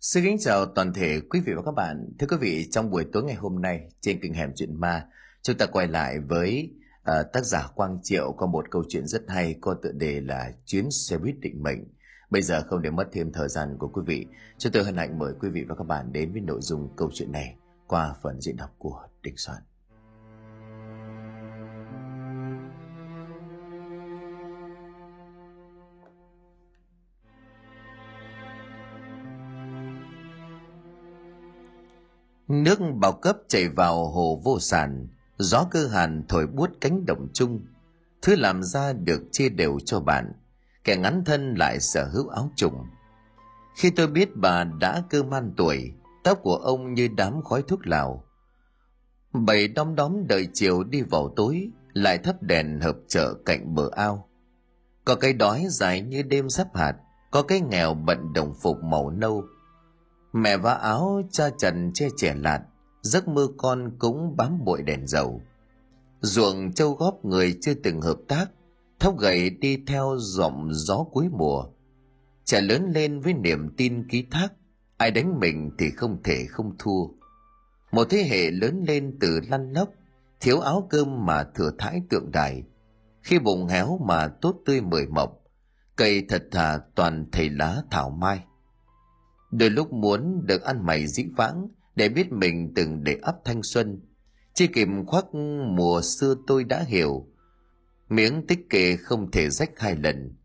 [0.00, 2.08] Xin kính chào toàn thể quý vị và các bạn.
[2.18, 5.06] Thưa quý vị, trong buổi tối ngày hôm nay trên kênh Hẻm Chuyện Ma,
[5.42, 9.22] chúng ta quay lại với uh, tác giả Quang Triệu có một câu chuyện rất
[9.28, 11.84] hay có tựa đề là Chuyến xe buýt định mệnh.
[12.30, 14.26] Bây giờ không để mất thêm thời gian của quý vị,
[14.58, 17.10] chúng tôi hân hạnh mời quý vị và các bạn đến với nội dung câu
[17.14, 17.56] chuyện này
[17.86, 19.62] qua phần diễn đọc của Đình Soạn.
[32.48, 35.08] Nước bao cấp chảy vào hồ vô sản,
[35.38, 37.66] gió cơ hàn thổi buốt cánh đồng chung.
[38.22, 40.32] Thứ làm ra được chia đều cho bạn,
[40.84, 42.86] kẻ ngắn thân lại sở hữu áo trùng.
[43.76, 45.92] Khi tôi biết bà đã cơ man tuổi,
[46.24, 48.24] tóc của ông như đám khói thuốc lào.
[49.32, 53.90] Bầy đom đóm đợi chiều đi vào tối, lại thắp đèn hợp chợ cạnh bờ
[53.96, 54.28] ao.
[55.04, 56.96] Có cây đói dài như đêm sắp hạt,
[57.30, 59.44] có cái nghèo bận đồng phục màu nâu,
[60.32, 62.60] Mẹ vá áo cha trần che trẻ lạt,
[63.02, 65.42] giấc mơ con cũng bám bụi đèn dầu.
[66.20, 68.46] Ruộng châu góp người chưa từng hợp tác,
[69.00, 71.64] thóc gậy đi theo giọng gió cuối mùa.
[72.44, 74.48] Trẻ lớn lên với niềm tin ký thác,
[74.96, 77.06] ai đánh mình thì không thể không thua.
[77.92, 79.88] Một thế hệ lớn lên từ lăn lóc,
[80.40, 82.62] thiếu áo cơm mà thừa thãi tượng đài.
[83.22, 85.40] Khi bụng héo mà tốt tươi mười mộc,
[85.96, 88.44] cây thật thà toàn thầy lá thảo mai
[89.50, 93.62] đôi lúc muốn được ăn mày dĩ vãng để biết mình từng để ấp thanh
[93.62, 94.00] xuân.
[94.54, 95.26] Chi kịp khoác
[95.76, 97.26] mùa xưa tôi đã hiểu,
[98.08, 100.36] miếng tích kệ không thể rách hai lần.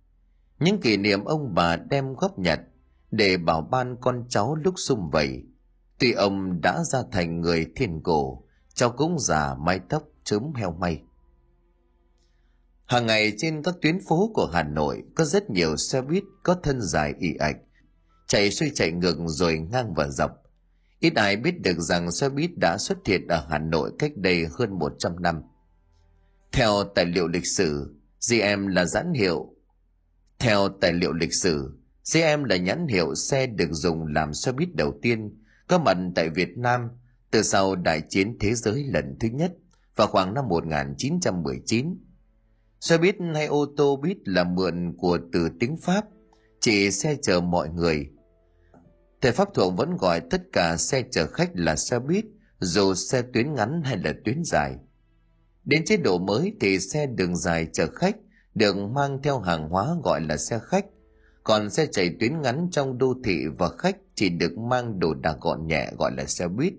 [0.60, 2.60] Những kỷ niệm ông bà đem góp nhặt
[3.12, 5.44] để bảo ban con cháu lúc sum vầy.
[6.00, 8.44] Tuy ông đã ra thành người thiên cổ,
[8.74, 11.02] cháu cũng già mái tóc chớm heo may.
[12.86, 16.56] Hàng ngày trên các tuyến phố của hà nội có rất nhiều xe buýt có
[16.64, 17.58] thân dài ị ạch
[18.28, 20.32] chạy xoay chạy ngược rồi ngang và dọc.
[21.00, 24.46] Ít ai biết được rằng xe buýt đã xuất hiện ở Hà Nội cách đây
[24.58, 25.42] hơn 100 năm.
[26.52, 27.96] Theo tài liệu lịch sử,
[28.30, 29.56] GM là nhãn hiệu.
[30.40, 31.78] Theo tài liệu lịch sử,
[32.14, 36.30] GM là nhãn hiệu xe được dùng làm xe buýt đầu tiên có mặt tại
[36.30, 36.90] Việt Nam
[37.32, 39.54] từ sau Đại chiến Thế giới lần thứ nhất
[39.96, 41.98] vào khoảng năm 1919.
[42.80, 46.06] Xe buýt hay ô tô buýt là mượn của từ tiếng Pháp,
[46.60, 48.10] chỉ xe chở mọi người,
[49.24, 52.26] Thầy Pháp Thuộc vẫn gọi tất cả xe chở khách là xe buýt,
[52.60, 54.76] dù xe tuyến ngắn hay là tuyến dài.
[55.66, 58.16] Đến chế độ mới thì xe đường dài chở khách
[58.56, 60.86] được mang theo hàng hóa gọi là xe khách,
[61.44, 65.38] còn xe chạy tuyến ngắn trong đô thị và khách chỉ được mang đồ đạc
[65.42, 66.74] gọn nhẹ gọi là xe buýt.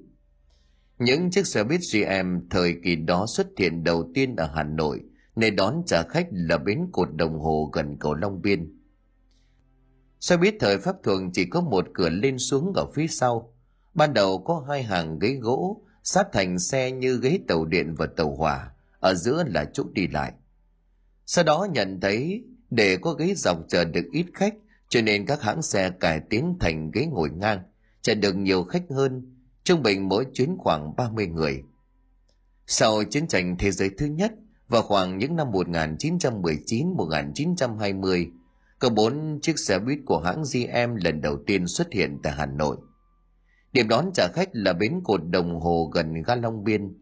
[0.98, 5.00] Những chiếc xe buýt GM thời kỳ đó xuất hiện đầu tiên ở Hà Nội,
[5.36, 8.73] nơi đón trả khách là bến cột đồng hồ gần cầu Long Biên.
[10.24, 13.52] Xe buýt thời Pháp thường chỉ có một cửa lên xuống ở phía sau.
[13.94, 18.06] Ban đầu có hai hàng ghế gỗ, sát thành xe như ghế tàu điện và
[18.06, 18.70] tàu hỏa,
[19.00, 20.32] ở giữa là chỗ đi lại.
[21.26, 24.54] Sau đó nhận thấy để có ghế dọc chờ được ít khách,
[24.88, 27.62] cho nên các hãng xe cải tiến thành ghế ngồi ngang,
[28.02, 31.62] chờ được nhiều khách hơn, trung bình mỗi chuyến khoảng 30 người.
[32.66, 34.32] Sau chiến tranh thế giới thứ nhất,
[34.68, 38.30] vào khoảng những năm 1919-1920,
[38.84, 42.46] có bốn chiếc xe buýt của hãng GM lần đầu tiên xuất hiện tại Hà
[42.46, 42.76] Nội.
[43.72, 46.98] Điểm đón trả khách là bến cột đồng hồ gần ga Long Biên.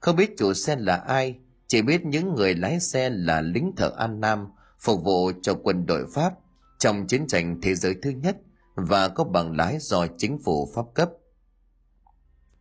[0.00, 3.92] Không biết chủ xe là ai, chỉ biết những người lái xe là lính thợ
[3.96, 4.46] An Nam
[4.80, 6.32] phục vụ cho quân đội Pháp
[6.78, 8.36] trong chiến tranh thế giới thứ nhất
[8.74, 11.10] và có bằng lái do chính phủ Pháp cấp.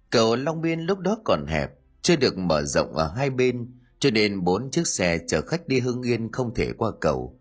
[0.10, 1.72] Cầu Long Biên lúc đó còn hẹp,
[2.02, 5.80] chưa được mở rộng ở hai bên, cho nên bốn chiếc xe chở khách đi
[5.80, 7.41] Hưng Yên không thể qua cầu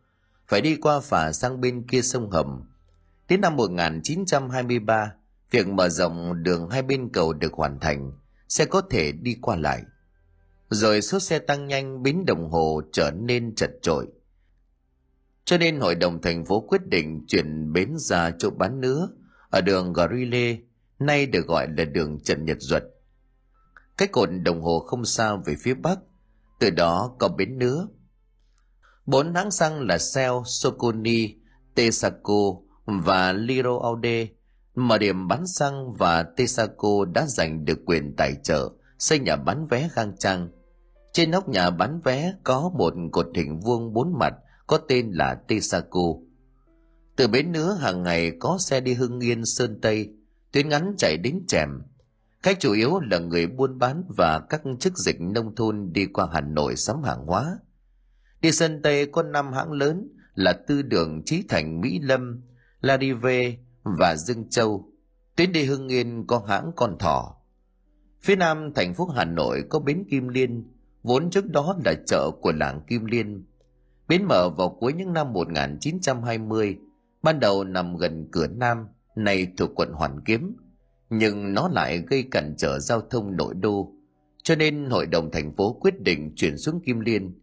[0.50, 2.62] phải đi qua phà sang bên kia sông Hầm.
[3.28, 5.12] Đến năm 1923,
[5.50, 8.12] việc mở rộng đường hai bên cầu được hoàn thành,
[8.48, 9.82] sẽ có thể đi qua lại.
[10.70, 14.06] Rồi số xe tăng nhanh bến đồng hồ trở nên chật trội.
[15.44, 19.08] Cho nên hội đồng thành phố quyết định chuyển bến ra chỗ bán nứa
[19.50, 20.56] ở đường Grile,
[20.98, 22.84] nay được gọi là đường Trần Nhật Duật.
[23.96, 25.98] Cách cột đồng hồ không xa về phía bắc,
[26.60, 27.86] từ đó có bến nứa
[29.06, 31.34] Bốn hãng xăng là Shell, Soconi,
[31.74, 32.54] Texaco
[32.84, 34.26] và Liro Aude.
[34.74, 39.66] Mở điểm bán xăng và Texaco đã giành được quyền tài trợ xây nhà bán
[39.66, 40.48] vé khang trang.
[41.12, 44.34] Trên nóc nhà bán vé có một cột hình vuông bốn mặt
[44.66, 46.00] có tên là Texaco.
[47.16, 50.14] Từ bến nữa hàng ngày có xe đi Hưng Yên Sơn Tây,
[50.52, 51.68] tuyến ngắn chạy đến Trèm.
[52.42, 56.28] Khách chủ yếu là người buôn bán và các chức dịch nông thôn đi qua
[56.32, 57.58] Hà Nội sắm hàng hóa–
[58.40, 62.42] Đi sân Tây có năm hãng lớn là Tư Đường, Trí Thành, Mỹ Lâm,
[62.80, 64.92] Larive và Dương Châu.
[65.36, 67.36] tuyến đi Hưng Yên có hãng Con Thỏ.
[68.20, 70.64] Phía nam thành phố Hà Nội có bến Kim Liên,
[71.02, 73.44] vốn trước đó là chợ của làng Kim Liên.
[74.08, 76.78] Bến mở vào cuối những năm 1920,
[77.22, 78.86] ban đầu nằm gần cửa Nam,
[79.16, 80.56] nay thuộc quận Hoàn Kiếm,
[81.10, 83.92] nhưng nó lại gây cản trở giao thông nội đô,
[84.42, 87.39] cho nên Hội đồng thành phố quyết định chuyển xuống Kim Liên.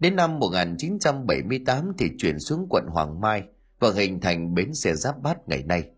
[0.00, 3.42] Đến năm 1978 thì chuyển xuống quận Hoàng Mai
[3.78, 5.90] và hình thành bến xe giáp bát ngày nay.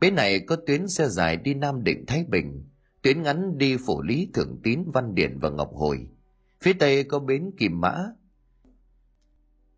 [0.00, 2.64] Bến này có tuyến xe dài đi Nam Định Thái Bình,
[3.02, 6.06] tuyến ngắn đi Phổ Lý Thượng Tín Văn Điển và Ngọc Hồi.
[6.60, 8.04] Phía Tây có bến Kim Mã.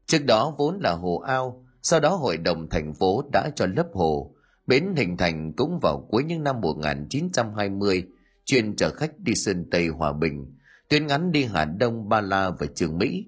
[0.07, 3.87] Trước đó vốn là hồ ao, sau đó hội đồng thành phố đã cho lấp
[3.93, 4.35] hồ,
[4.67, 8.07] bến hình thành cũng vào cuối những năm 1920,
[8.45, 10.56] chuyên chở khách đi Sơn Tây Hòa Bình,
[10.89, 13.27] tuyến ngắn đi Hà Đông, Ba La và Trường Mỹ.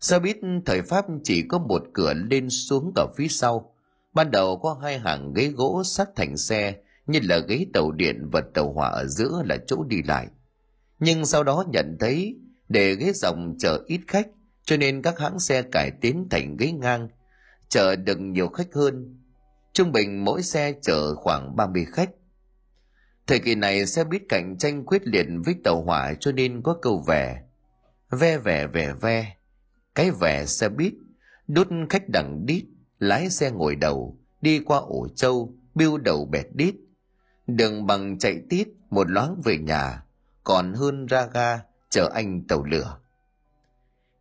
[0.00, 0.36] Xe buýt
[0.66, 3.74] thời Pháp chỉ có một cửa lên xuống ở phía sau,
[4.12, 6.74] ban đầu có hai hàng ghế gỗ sắt thành xe
[7.06, 10.26] như là ghế tàu điện và tàu hỏa ở giữa là chỗ đi lại.
[10.98, 12.36] Nhưng sau đó nhận thấy
[12.68, 14.28] để ghế dòng chở ít khách
[14.64, 17.08] cho nên các hãng xe cải tiến thành ghế ngang
[17.68, 19.18] chở được nhiều khách hơn.
[19.72, 22.10] Trung bình mỗi xe chở khoảng 30 khách.
[23.26, 26.78] Thời kỳ này xe buýt cạnh tranh quyết liệt với tàu hỏa cho nên có
[26.82, 27.42] câu vẻ.
[28.10, 29.36] Ve vẻ vẻ ve,
[29.94, 30.94] cái vẻ xe buýt,
[31.48, 32.64] đút khách đằng đít,
[32.98, 36.74] lái xe ngồi đầu, đi qua ổ trâu, biêu đầu bẹt đít.
[37.46, 40.02] Đường bằng chạy tít, một loáng về nhà,
[40.44, 42.98] còn hơn ra ga, chờ anh tàu lửa.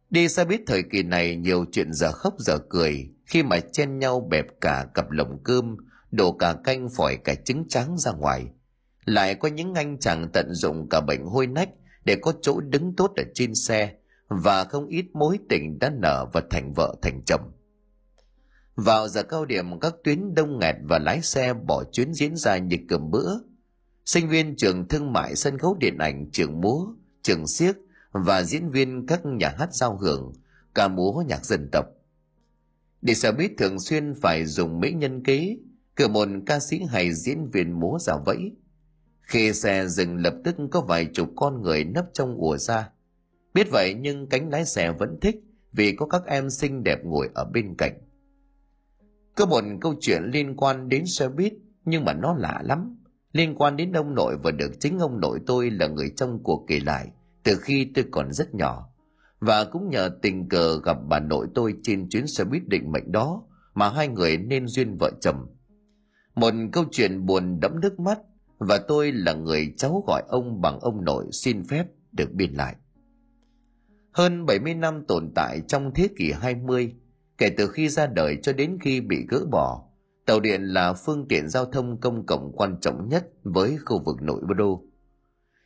[0.09, 3.99] Đi xe buýt thời kỳ này nhiều chuyện giờ khóc giờ cười khi mà chen
[3.99, 5.77] nhau bẹp cả cặp lồng cơm,
[6.11, 8.45] đổ cả canh phỏi cả trứng trắng ra ngoài.
[9.05, 11.69] Lại có những anh chàng tận dụng cả bệnh hôi nách
[12.05, 13.93] để có chỗ đứng tốt ở trên xe
[14.27, 17.51] và không ít mối tình đã nở và thành vợ thành chồng.
[18.75, 22.57] Vào giờ cao điểm các tuyến đông nghẹt và lái xe bỏ chuyến diễn ra
[22.57, 23.33] như cơm bữa.
[24.05, 26.85] Sinh viên trường thương mại sân khấu điện ảnh trường múa,
[27.21, 27.75] trường siếc
[28.11, 30.33] và diễn viên các nhà hát giao hưởng,
[30.75, 31.85] ca múa nhạc dân tộc.
[33.01, 35.57] Để xe buýt thường xuyên phải dùng mỹ nhân kế,
[35.95, 38.51] cửa môn ca sĩ hay diễn viên múa giả vẫy.
[39.25, 42.89] Khi xe dừng lập tức có vài chục con người nấp trong ùa ra.
[43.53, 45.35] Biết vậy nhưng cánh lái xe vẫn thích
[45.71, 47.93] vì có các em xinh đẹp ngồi ở bên cạnh.
[49.35, 51.53] Có một câu chuyện liên quan đến xe buýt,
[51.85, 52.97] nhưng mà nó lạ lắm.
[53.31, 56.65] Liên quan đến ông nội và được chính ông nội tôi là người trong cuộc
[56.67, 57.11] kể lại
[57.43, 58.89] từ khi tôi còn rất nhỏ.
[59.39, 63.11] Và cũng nhờ tình cờ gặp bà nội tôi trên chuyến xe buýt định mệnh
[63.11, 63.43] đó
[63.73, 65.47] mà hai người nên duyên vợ chồng.
[66.35, 68.19] Một câu chuyện buồn đẫm nước mắt
[68.57, 72.75] và tôi là người cháu gọi ông bằng ông nội xin phép được biên lại.
[74.11, 76.95] Hơn 70 năm tồn tại trong thế kỷ 20,
[77.37, 79.83] kể từ khi ra đời cho đến khi bị gỡ bỏ,
[80.25, 84.21] tàu điện là phương tiện giao thông công cộng quan trọng nhất với khu vực
[84.21, 84.83] nội đô.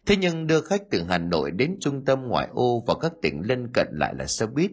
[0.06, 3.42] Thế nhưng đưa khách từ Hà Nội đến trung tâm ngoại ô và các tỉnh
[3.46, 4.72] lân cận lại là xe buýt.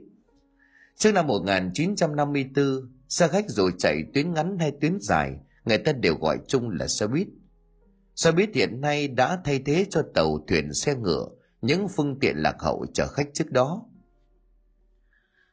[0.97, 2.65] Trước năm 1954,
[3.09, 6.87] xe khách dù chạy tuyến ngắn hay tuyến dài, người ta đều gọi chung là
[6.87, 7.29] xe buýt.
[8.17, 11.29] Xe buýt hiện nay đã thay thế cho tàu thuyền xe ngựa,
[11.63, 13.83] những phương tiện lạc hậu chở khách trước đó.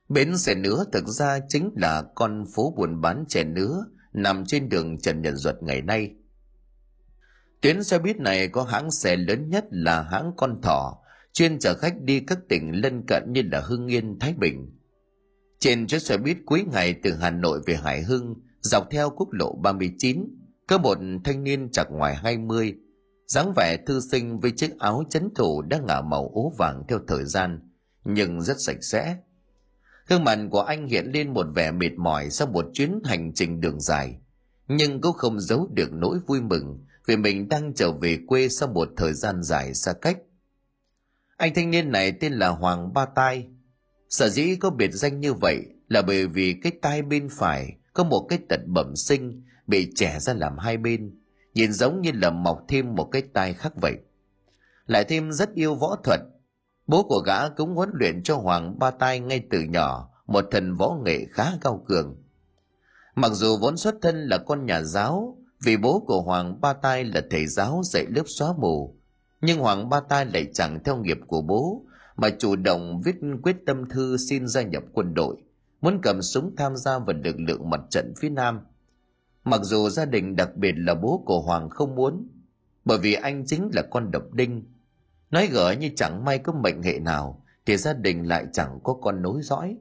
[0.10, 4.70] Bến xe nứa thực ra chính là con phố buôn bán chè nứa nằm trên
[4.70, 6.16] đường Trần Nhật Duật ngày nay.
[7.62, 11.04] Tuyến xe buýt này có hãng xe lớn nhất là hãng Con Thỏ,
[11.34, 14.80] chuyên chở khách đi các tỉnh lân cận như là Hưng Yên, Thái Bình.
[15.60, 19.30] Trên chiếc xe buýt cuối ngày từ Hà Nội về Hải Hưng, dọc theo quốc
[19.32, 20.43] lộ 39,
[20.74, 22.76] có một thanh niên chặt ngoài 20,
[23.28, 27.00] dáng vẻ thư sinh với chiếc áo chấn thủ đã ngả màu ố vàng theo
[27.08, 27.60] thời gian,
[28.06, 29.18] nhưng rất sạch sẽ.
[30.08, 33.62] Gương mặt của anh hiện lên một vẻ mệt mỏi sau một chuyến hành trình
[33.62, 34.18] đường dài,
[34.68, 38.70] nhưng cũng không giấu được nỗi vui mừng vì mình đang trở về quê sau
[38.70, 40.18] một thời gian dài xa cách.
[41.38, 43.48] Anh thanh niên này tên là Hoàng Ba Tai.
[44.10, 48.04] Sở dĩ có biệt danh như vậy là bởi vì cái tai bên phải có
[48.04, 51.20] một cái tật bẩm sinh bị trẻ ra làm hai bên,
[51.54, 53.94] nhìn giống như là mọc thêm một cái tai khác vậy.
[54.86, 56.20] Lại thêm rất yêu võ thuật,
[56.88, 60.76] bố của gã cũng huấn luyện cho Hoàng Ba Tai ngay từ nhỏ một thần
[60.76, 62.24] võ nghệ khá cao cường.
[63.16, 67.04] Mặc dù vốn xuất thân là con nhà giáo, vì bố của Hoàng Ba Tai
[67.04, 69.00] là thầy giáo dạy lớp xóa mù,
[69.42, 73.56] nhưng Hoàng Ba Tai lại chẳng theo nghiệp của bố, mà chủ động viết quyết
[73.66, 75.36] tâm thư xin gia nhập quân đội,
[75.82, 78.60] muốn cầm súng tham gia vào lực lượng mặt trận phía Nam.
[79.44, 82.28] Mặc dù gia đình đặc biệt là bố của Hoàng không muốn,
[82.86, 84.64] bởi vì anh chính là con độc đinh.
[85.32, 88.94] Nói gỡ như chẳng may có mệnh hệ nào, thì gia đình lại chẳng có
[89.02, 89.78] con nối dõi.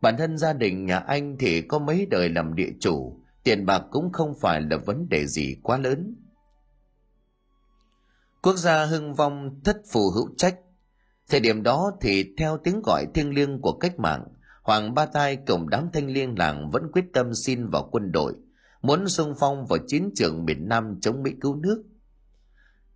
[0.00, 3.82] Bản thân gia đình nhà anh thì có mấy đời làm địa chủ, tiền bạc
[3.90, 6.16] cũng không phải là vấn đề gì quá lớn
[8.42, 10.58] quốc gia hưng vong thất phù hữu trách
[11.28, 14.24] thời điểm đó thì theo tiếng gọi thiêng liêng của cách mạng
[14.62, 18.34] hoàng ba tai cùng đám thanh liêng làng vẫn quyết tâm xin vào quân đội
[18.86, 21.84] muốn xung phong vào chiến trường miền nam chống mỹ cứu nước.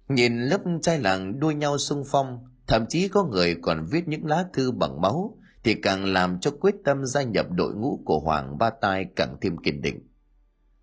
[0.08, 4.26] Nhìn lớp trai làng đua nhau xung phong, thậm chí có người còn viết những
[4.26, 8.20] lá thư bằng máu, thì càng làm cho quyết tâm gia nhập đội ngũ của
[8.20, 10.08] hoàng ba tai càng thêm kiên định.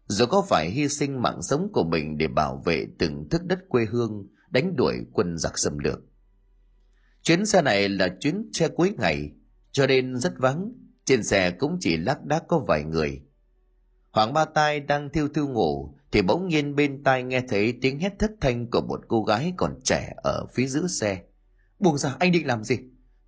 [0.08, 3.60] Dù có phải hy sinh mạng sống của mình để bảo vệ từng thức đất
[3.70, 6.00] quê hương, đánh đuổi quân giặc xâm lược.
[7.22, 9.32] Chuyến xe này là chuyến xe cuối ngày,
[9.72, 10.72] cho nên rất vắng,
[11.06, 13.27] trên xe cũng chỉ lác đác có vài người
[14.12, 18.00] hoàng ba tai đang thiêu thiêu ngủ, thì bỗng nhiên bên tai nghe thấy tiếng
[18.00, 21.22] hét thất thanh của một cô gái còn trẻ ở phía giữa xe.
[21.80, 22.78] Buông ra anh định làm gì?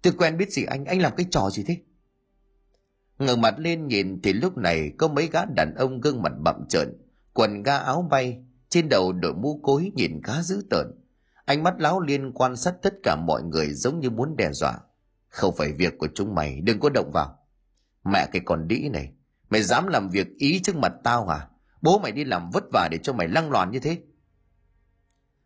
[0.02, 0.86] Tôi quen biết gì anh?
[0.86, 1.78] Anh làm cái trò gì thế?
[3.20, 6.56] Ngẩng mặt lên nhìn, thì lúc này có mấy gã đàn ông gương mặt bặm
[6.70, 6.98] trợn,
[7.34, 10.88] quần ga áo bay, trên đầu đội mũ cối nhìn khá dữ tợn.
[11.46, 14.80] Ánh mắt láo liên quan sát tất cả mọi người giống như muốn đe dọa.
[15.30, 17.36] Không phải việc của chúng mày, đừng có động vào.
[18.04, 19.14] Mẹ cái con đĩ này
[19.50, 21.48] mày dám làm việc ý trước mặt tao hả
[21.82, 23.98] bố mày đi làm vất vả để cho mày lăng loàn như thế.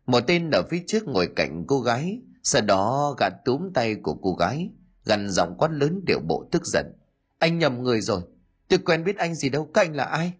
[0.06, 4.14] Một tên ở phía trước ngồi cạnh cô gái sau đó gạt túm tay của
[4.14, 4.70] cô gái
[5.04, 6.86] gằn giọng quát lớn điệu bộ tức giận.
[7.38, 8.22] Anh nhầm người rồi.
[8.68, 10.32] Tôi quen biết anh gì đâu các anh là ai?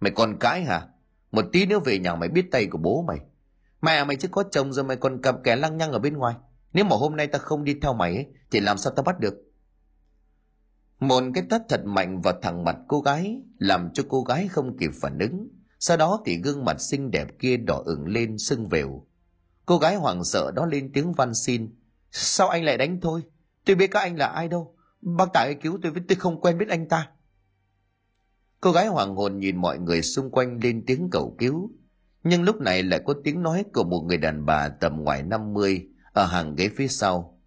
[0.00, 0.88] Mày còn cãi hả?
[1.30, 3.18] Một tí nữa về nhà mày biết tay của bố mày.
[3.82, 6.34] Mẹ mày chứ có chồng rồi mày còn cầm kẻ lăng nhăng ở bên ngoài.
[6.72, 9.20] Nếu mà hôm nay ta không đi theo mày ấy, thì làm sao ta bắt
[9.20, 9.34] được?
[11.00, 14.76] Một cái tát thật mạnh vào thẳng mặt cô gái làm cho cô gái không
[14.78, 15.48] kịp phản ứng.
[15.78, 19.06] Sau đó thì gương mặt xinh đẹp kia đỏ ửng lên sưng vều
[19.66, 21.74] cô gái hoảng sợ đó lên tiếng van xin.
[22.10, 23.22] Sao anh lại đánh tôi?
[23.64, 24.74] Tôi biết các anh là ai đâu.
[25.00, 27.10] Bác tài cứu tôi với tôi không quen biết anh ta.
[28.60, 31.70] Cô gái hoàng hồn nhìn mọi người xung quanh lên tiếng cầu cứu.
[32.24, 35.88] Nhưng lúc này lại có tiếng nói của một người đàn bà tầm ngoài 50
[36.12, 37.40] ở hàng ghế phía sau.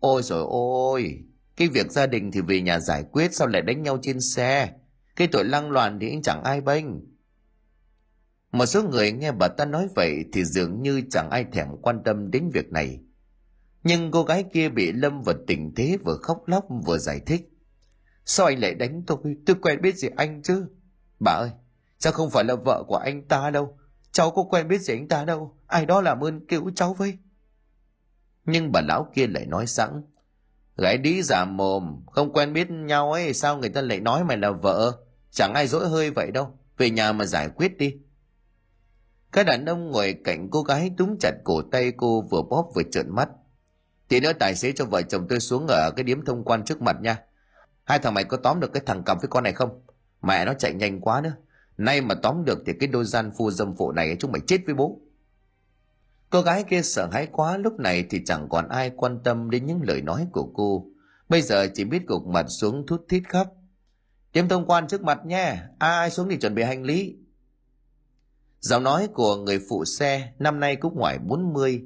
[0.00, 1.24] Ôi rồi ôi,
[1.56, 4.72] cái việc gia đình thì về nhà giải quyết sao lại đánh nhau trên xe?
[5.16, 6.86] Cái tội lăng loàn thì anh chẳng ai bênh.
[8.52, 12.02] Một số người nghe bà ta nói vậy thì dường như chẳng ai thèm quan
[12.04, 13.00] tâm đến việc này.
[13.84, 17.48] Nhưng cô gái kia bị lâm vào tình thế vừa khóc lóc vừa giải thích.
[18.24, 19.18] Sao anh lại đánh tôi?
[19.46, 20.66] Tôi quen biết gì anh chứ?
[21.20, 21.50] Bà ơi,
[21.98, 23.78] sao không phải là vợ của anh ta đâu?
[24.12, 25.56] Cháu có quen biết gì anh ta đâu.
[25.66, 27.18] Ai đó làm ơn cứu cháu với.
[28.44, 30.02] Nhưng bà lão kia lại nói sẵn.
[30.76, 34.36] Gái đi giả mồm, không quen biết nhau ấy, sao người ta lại nói mày
[34.36, 34.92] là vợ?
[35.30, 36.58] Chẳng ai dỗi hơi vậy đâu.
[36.78, 37.96] Về nhà mà giải quyết đi.
[39.32, 42.82] Các đàn ông ngồi cạnh cô gái túm chặt cổ tay cô vừa bóp vừa
[42.92, 43.28] trợn mắt.
[44.08, 46.82] Tí nữa tài xế cho vợ chồng tôi xuống ở cái điếm thông quan trước
[46.82, 47.18] mặt nha.
[47.84, 49.82] Hai thằng mày có tóm được cái thằng cầm với con này không?
[50.22, 51.32] Mẹ nó chạy nhanh quá nữa.
[51.76, 54.58] Nay mà tóm được thì cái đôi gian phu dâm phụ này chúng mày chết
[54.66, 55.00] với bố.
[56.32, 59.66] Cô gái kia sợ hãi quá lúc này thì chẳng còn ai quan tâm đến
[59.66, 60.86] những lời nói của cô.
[61.28, 63.46] Bây giờ chỉ biết gục mặt xuống thút thít khóc.
[64.32, 67.16] Tiêm thông quan trước mặt nha, ai xuống thì chuẩn bị hành lý.
[68.60, 71.82] Giọng nói của người phụ xe năm nay cũng ngoài 40.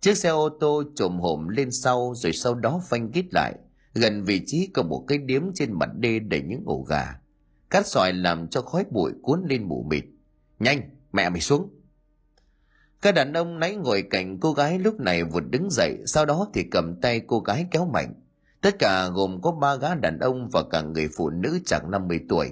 [0.00, 3.54] Chiếc xe ô tô trồm hổm lên sau rồi sau đó phanh kít lại,
[3.94, 7.20] gần vị trí có một cái điếm trên mặt đê đầy những ổ gà.
[7.70, 10.04] Cát sỏi làm cho khói bụi cuốn lên mù mịt.
[10.58, 10.80] Nhanh,
[11.12, 11.77] mẹ mày xuống.
[13.02, 16.50] Các đàn ông nãy ngồi cạnh cô gái lúc này vụt đứng dậy, sau đó
[16.54, 18.14] thì cầm tay cô gái kéo mạnh.
[18.60, 22.20] Tất cả gồm có ba gã đàn ông và cả người phụ nữ chẳng 50
[22.28, 22.50] tuổi.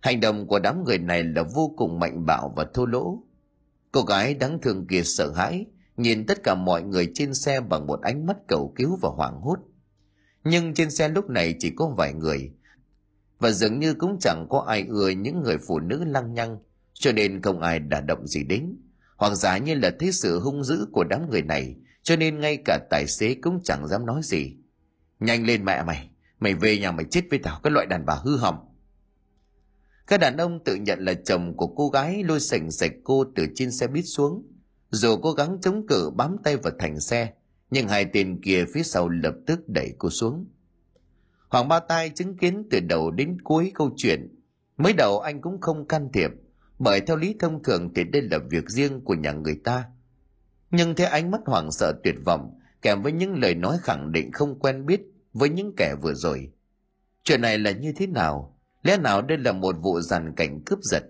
[0.00, 3.22] Hành động của đám người này là vô cùng mạnh bạo và thô lỗ.
[3.92, 7.86] Cô gái đáng thương kia sợ hãi, nhìn tất cả mọi người trên xe bằng
[7.86, 9.58] một ánh mắt cầu cứu và hoảng hốt.
[10.44, 12.52] Nhưng trên xe lúc này chỉ có vài người,
[13.38, 16.58] và dường như cũng chẳng có ai ưa những người phụ nữ lăng nhăng,
[16.92, 18.76] cho nên không ai đả động gì đến.
[19.16, 22.58] Hoặc giả như là thấy sự hung dữ của đám người này, cho nên ngay
[22.64, 24.56] cả tài xế cũng chẳng dám nói gì.
[25.20, 28.14] Nhanh lên mẹ mày, mày về nhà mày chết với tao cái loại đàn bà
[28.14, 28.58] hư hỏng.
[30.06, 33.46] Các đàn ông tự nhận là chồng của cô gái lôi sành sạch cô từ
[33.54, 34.42] trên xe buýt xuống.
[34.90, 37.32] Dù cố gắng chống cự bám tay vào thành xe,
[37.70, 40.46] nhưng hai tên kia phía sau lập tức đẩy cô xuống.
[41.48, 44.34] Hoàng Ba Tai chứng kiến từ đầu đến cuối câu chuyện.
[44.76, 46.30] Mới đầu anh cũng không can thiệp,
[46.78, 49.84] bởi theo lý thông thường thì đây là việc riêng của nhà người ta.
[50.70, 54.32] Nhưng thấy ánh mắt hoảng sợ tuyệt vọng, kèm với những lời nói khẳng định
[54.32, 55.00] không quen biết
[55.32, 56.52] với những kẻ vừa rồi.
[57.24, 58.58] Chuyện này là như thế nào?
[58.82, 61.02] Lẽ nào đây là một vụ giàn cảnh cướp giật?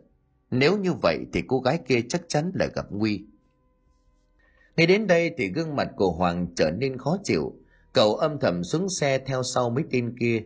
[0.50, 3.24] Nếu như vậy thì cô gái kia chắc chắn là gặp nguy.
[4.76, 7.56] Ngay đến đây thì gương mặt của Hoàng trở nên khó chịu.
[7.92, 10.42] Cậu âm thầm xuống xe theo sau mấy tên kia.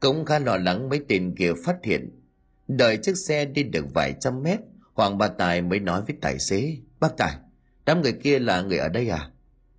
[0.00, 2.19] Cũng khá lo lắng mấy tên kia phát hiện
[2.76, 4.60] đợi chiếc xe đi được vài trăm mét,
[4.94, 7.36] hoàng ba tài mới nói với tài xế, bác tài,
[7.84, 9.30] đám người kia là người ở đây à?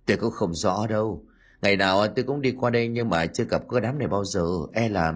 [0.06, 1.24] Tôi cũng không rõ đâu.
[1.62, 4.24] Ngày nào tôi cũng đi qua đây nhưng mà chưa gặp cái đám này bao
[4.24, 4.46] giờ.
[4.72, 5.12] E là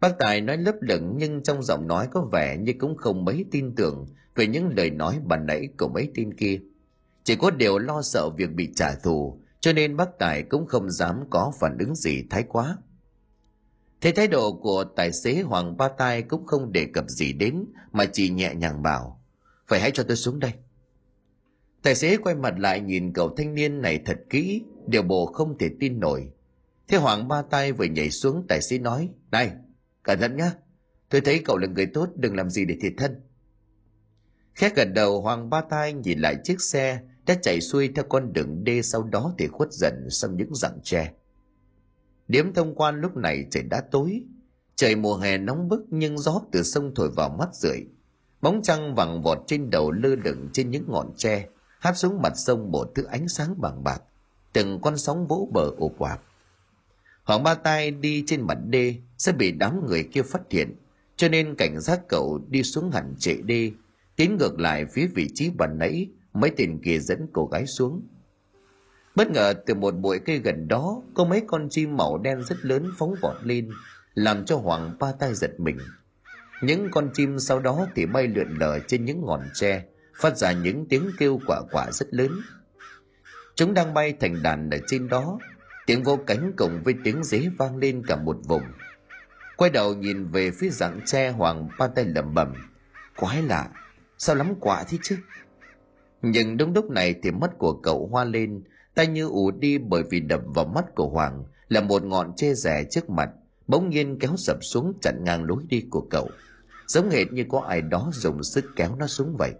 [0.00, 3.44] bác tài nói lấp lửng nhưng trong giọng nói có vẻ như cũng không mấy
[3.50, 6.60] tin tưởng về những lời nói bàn nãy của mấy tin kia.
[7.24, 10.90] Chỉ có điều lo sợ việc bị trả thù, cho nên bác tài cũng không
[10.90, 12.76] dám có phản ứng gì thái quá
[14.00, 17.64] thế thái độ của tài xế Hoàng Ba Tai cũng không đề cập gì đến,
[17.92, 19.24] mà chỉ nhẹ nhàng bảo,
[19.68, 20.52] phải hãy cho tôi xuống đây.
[21.82, 25.58] Tài xế quay mặt lại nhìn cậu thanh niên này thật kỹ, điều bộ không
[25.58, 26.28] thể tin nổi.
[26.88, 29.52] Thế hoàng ba tay vừa nhảy xuống, tài xế nói, này,
[30.02, 30.52] cẩn thận nhá,
[31.08, 33.20] tôi thấy cậu là người tốt, đừng làm gì để thiệt thân.
[34.54, 38.32] Khét gần đầu, hoàng ba tay nhìn lại chiếc xe đã chạy xuôi theo con
[38.32, 41.12] đường đê sau đó thì khuất dần sau những rặng tre
[42.28, 44.22] điếm thông quan lúc này trời đã tối.
[44.76, 47.86] Trời mùa hè nóng bức nhưng gió từ sông thổi vào mắt rượi.
[48.40, 52.32] Bóng trăng vàng vọt trên đầu lơ lửng trên những ngọn tre, hát xuống mặt
[52.36, 54.02] sông một thứ ánh sáng bằng bạc.
[54.52, 56.20] Từng con sóng vỗ bờ ồ quạp
[57.28, 60.76] hoàng ba tay đi trên mặt đê sẽ bị đám người kia phát hiện,
[61.16, 63.72] cho nên cảnh giác cậu đi xuống hẳn trệ đê,
[64.16, 68.02] tiến ngược lại phía vị trí bàn nãy, mấy tên kia dẫn cô gái xuống
[69.18, 72.56] bất ngờ từ một bụi cây gần đó, có mấy con chim màu đen rất
[72.62, 73.70] lớn phóng vọt lên,
[74.14, 75.78] làm cho hoàng ba tay giật mình.
[76.62, 79.84] Những con chim sau đó thì bay lượn lờ trên những ngọn tre,
[80.16, 82.30] phát ra những tiếng kêu quả quả rất lớn.
[83.54, 85.38] Chúng đang bay thành đàn ở trên đó,
[85.86, 88.62] tiếng vô cánh cùng với tiếng dế vang lên cả một vùng.
[89.56, 92.52] Quay đầu nhìn về phía dạng tre, hoàng ba tay lẩm bẩm,
[93.16, 93.68] quái lạ,
[94.18, 95.16] sao lắm quả thế chứ?
[96.22, 98.62] Nhưng đúng lúc này thì mắt của cậu hoa lên
[98.98, 102.54] tay như ù đi bởi vì đập vào mắt của hoàng, là một ngọn che
[102.54, 103.30] rẻ trước mặt,
[103.66, 106.30] bỗng nhiên kéo sập xuống chặn ngang lối đi của cậu.
[106.86, 109.52] Giống hệt như có ai đó dùng sức kéo nó xuống vậy.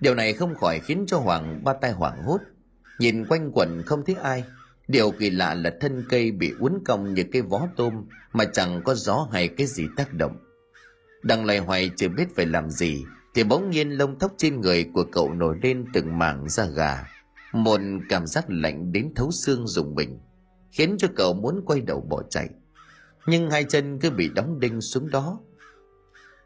[0.00, 2.40] Điều này không khỏi khiến cho hoàng ba tay hoảng hốt.
[2.98, 4.44] Nhìn quanh quẩn không thấy ai,
[4.88, 7.92] điều kỳ lạ là thân cây bị uốn cong như cái vó tôm
[8.32, 10.36] mà chẳng có gió hay cái gì tác động.
[11.22, 13.04] Đang loay hoay chưa biết phải làm gì,
[13.34, 17.04] thì bỗng nhiên lông tóc trên người của cậu nổi lên từng mảng da gà
[17.52, 20.18] một cảm giác lạnh đến thấu xương dùng mình,
[20.70, 22.48] khiến cho cậu muốn quay đầu bỏ chạy.
[23.26, 25.40] Nhưng hai chân cứ bị đóng đinh xuống đó.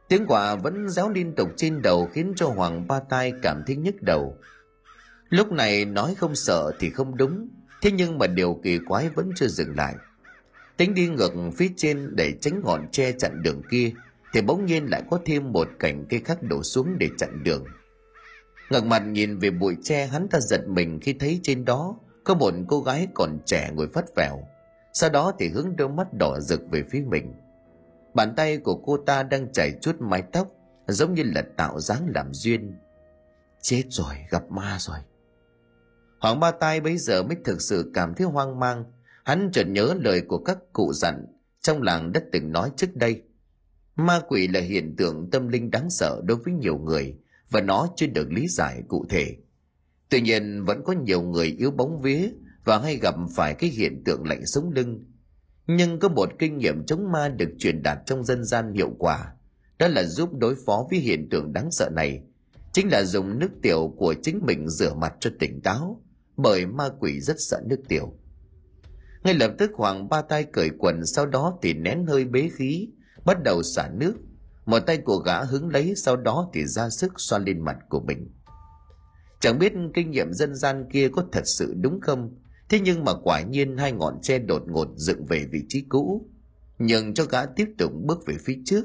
[0.08, 3.76] Tiếng quả vẫn réo liên tục trên đầu khiến cho hoàng ba tai cảm thấy
[3.76, 4.36] nhức đầu.
[5.28, 7.48] Lúc này nói không sợ thì không đúng,
[7.82, 9.94] thế nhưng mà điều kỳ quái vẫn chưa dừng lại.
[10.76, 13.92] Tính đi ngược phía trên để tránh ngọn tre chặn đường kia,
[14.32, 17.64] thì bỗng nhiên lại có thêm một cành cây khác đổ xuống để chặn đường
[18.70, 22.34] ngẩng mặt nhìn về bụi tre, hắn ta giật mình khi thấy trên đó có
[22.34, 24.42] một cô gái còn trẻ ngồi phất vẻo.
[24.92, 27.34] Sau đó thì hướng đôi mắt đỏ rực về phía mình.
[28.14, 30.48] Bàn tay của cô ta đang chảy chút mái tóc,
[30.86, 32.78] giống như là tạo dáng làm duyên.
[33.62, 34.98] Chết rồi, gặp ma rồi.
[36.20, 38.84] Hoàng ba tai bấy giờ mới thực sự cảm thấy hoang mang.
[39.24, 41.26] Hắn chợt nhớ lời của các cụ dặn
[41.60, 43.22] trong làng đất từng nói trước đây.
[43.96, 47.16] Ma quỷ là hiện tượng tâm linh đáng sợ đối với nhiều người
[47.50, 49.36] và nó chưa được lý giải cụ thể.
[50.08, 52.28] Tuy nhiên, vẫn có nhiều người yếu bóng vía
[52.64, 55.04] và hay gặp phải cái hiện tượng lạnh sống lưng.
[55.66, 59.32] Nhưng có một kinh nghiệm chống ma được truyền đạt trong dân gian hiệu quả,
[59.78, 62.22] đó là giúp đối phó với hiện tượng đáng sợ này.
[62.72, 66.02] Chính là dùng nước tiểu của chính mình rửa mặt cho tỉnh táo,
[66.36, 68.12] bởi ma quỷ rất sợ nước tiểu.
[69.24, 72.88] Ngay lập tức hoàng ba tay cởi quần, sau đó thì nén hơi bế khí,
[73.24, 74.14] bắt đầu xả nước
[74.66, 78.00] một tay của gã hứng lấy, sau đó thì ra sức xoa lên mặt của
[78.00, 78.30] mình.
[79.40, 82.34] Chẳng biết kinh nghiệm dân gian kia có thật sự đúng không?
[82.68, 86.28] Thế nhưng mà quả nhiên hai ngọn tre đột ngột dựng về vị trí cũ.
[86.78, 88.84] Nhường cho gã tiếp tục bước về phía trước.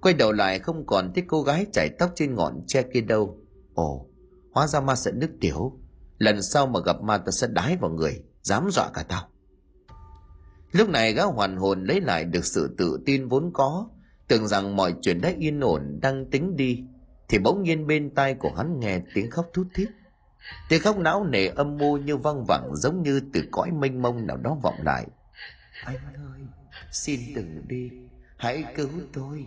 [0.00, 3.38] Quay đầu lại không còn thấy cô gái chải tóc trên ngọn tre kia đâu.
[3.74, 4.06] Ồ,
[4.52, 5.78] hóa ra ma sợ nước tiểu.
[6.18, 9.28] Lần sau mà gặp ma ta sẽ đái vào người, dám dọa cả tao.
[10.72, 13.88] Lúc này gã hoàn hồn lấy lại được sự tự tin vốn có
[14.28, 16.84] tưởng rằng mọi chuyện đã yên ổn, đang tính đi,
[17.28, 19.88] thì bỗng nhiên bên tai của hắn nghe tiếng khóc thút thít.
[20.68, 24.26] Tiếng khóc não nề âm mưu như văng vẳng, giống như từ cõi mênh mông
[24.26, 25.06] nào đó vọng lại.
[25.84, 26.40] Anh ơi,
[26.92, 27.90] xin đừng đi,
[28.36, 29.46] hãy cứu tôi.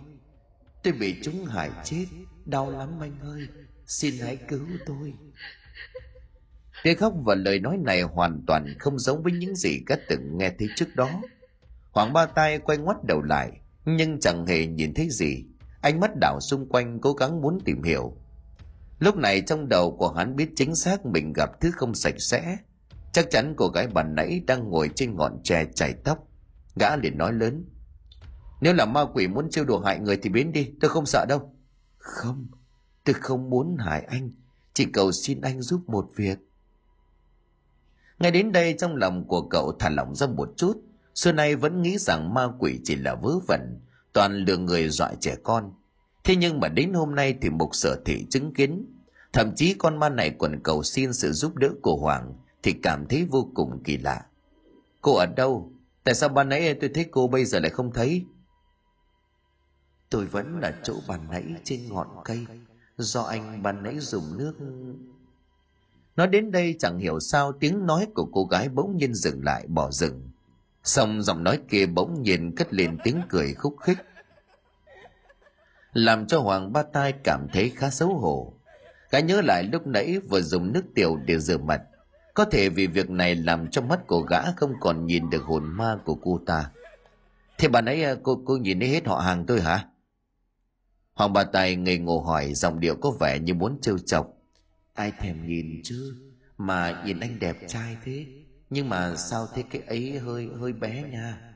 [0.82, 2.06] Tôi bị chúng hại chết,
[2.44, 3.48] đau lắm anh ơi,
[3.86, 5.14] xin hãy cứu tôi.
[6.82, 10.38] Tiếng khóc và lời nói này hoàn toàn không giống với những gì gã từng
[10.38, 11.10] nghe thấy trước đó.
[11.90, 13.60] Hoàng ba tay quay ngoắt đầu lại
[13.96, 15.44] nhưng chẳng hề nhìn thấy gì.
[15.80, 18.16] Ánh mắt đảo xung quanh cố gắng muốn tìm hiểu.
[18.98, 22.56] Lúc này trong đầu của hắn biết chính xác mình gặp thứ không sạch sẽ.
[23.12, 26.28] Chắc chắn cô gái bàn nãy đang ngồi trên ngọn tre chảy tóc.
[26.76, 27.64] Gã liền nói lớn
[28.60, 31.26] Nếu là ma quỷ muốn trêu đùa hại người thì biến đi, tôi không sợ
[31.28, 31.54] đâu.
[31.96, 32.46] Không,
[33.04, 34.30] tôi không muốn hại anh,
[34.74, 36.38] chỉ cầu xin anh giúp một việc.
[38.18, 40.82] Ngay đến đây trong lòng của cậu thả lỏng ra một chút,
[41.18, 43.80] xưa nay vẫn nghĩ rằng ma quỷ chỉ là vớ vẩn,
[44.12, 45.72] toàn lừa người dọa trẻ con.
[46.24, 48.86] Thế nhưng mà đến hôm nay thì mục sở thị chứng kiến,
[49.32, 53.06] thậm chí con ma này còn cầu xin sự giúp đỡ của Hoàng thì cảm
[53.06, 54.26] thấy vô cùng kỳ lạ.
[55.00, 55.72] Cô ở đâu?
[56.04, 58.24] Tại sao ban nãy tôi thấy cô bây giờ lại không thấy?
[60.10, 62.46] Tôi vẫn ở chỗ ban nãy trên ngọn cây,
[62.96, 64.54] do anh ban nãy dùng nước...
[66.16, 69.66] Nói đến đây chẳng hiểu sao tiếng nói của cô gái bỗng nhiên dừng lại
[69.68, 70.27] bỏ dừng.
[70.84, 73.98] Xong giọng nói kia bỗng nhiên cất lên tiếng cười khúc khích.
[75.92, 78.52] Làm cho Hoàng Ba Tai cảm thấy khá xấu hổ.
[79.10, 81.82] Gã nhớ lại lúc nãy vừa dùng nước tiểu để rửa mặt.
[82.34, 85.64] Có thể vì việc này làm cho mắt của gã không còn nhìn được hồn
[85.64, 86.70] ma của cô ta.
[87.58, 89.84] Thế bà nãy cô cô nhìn thấy hết họ hàng tôi hả?
[91.14, 94.38] Hoàng bà Tài ngây ngô hỏi giọng điệu có vẻ như muốn trêu chọc.
[94.94, 96.14] Ai thèm nhìn chứ,
[96.58, 98.26] mà nhìn anh đẹp trai thế.
[98.70, 101.54] Nhưng mà sao thế cái ấy hơi hơi bé nha.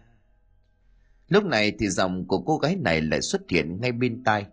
[1.28, 4.46] Lúc này thì giọng của cô gái này lại xuất hiện ngay bên tai.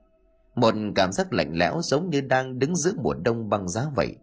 [0.56, 4.16] Một cảm giác lạnh lẽo giống như đang đứng giữa mùa đông băng giá vậy.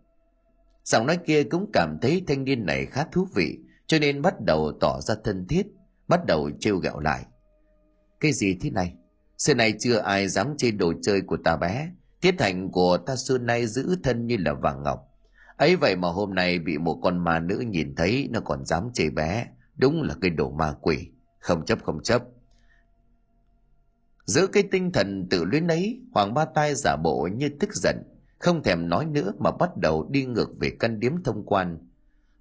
[0.85, 4.35] Giọng nói kia cũng cảm thấy thanh niên này khá thú vị, cho nên bắt
[4.41, 5.67] đầu tỏ ra thân thiết,
[6.09, 7.25] bắt đầu trêu ghẹo lại.
[8.21, 8.95] Cái gì thế này?
[9.39, 11.91] Xưa nay chưa ai dám chơi đồ chơi của ta bé.
[12.21, 15.16] Tiết thành của ta xưa nay giữ thân như là vàng ngọc
[15.57, 18.91] ấy vậy mà hôm nay bị một con ma nữ nhìn thấy nó còn dám
[18.95, 19.47] chê bé.
[19.77, 21.09] Đúng là cái đồ ma quỷ.
[21.39, 22.23] Không chấp không chấp.
[24.25, 27.97] giữ cái tinh thần tự luyến ấy, Hoàng Ba Tai giả bộ như tức giận,
[28.39, 31.79] không thèm nói nữa mà bắt đầu đi ngược về căn điếm thông quan.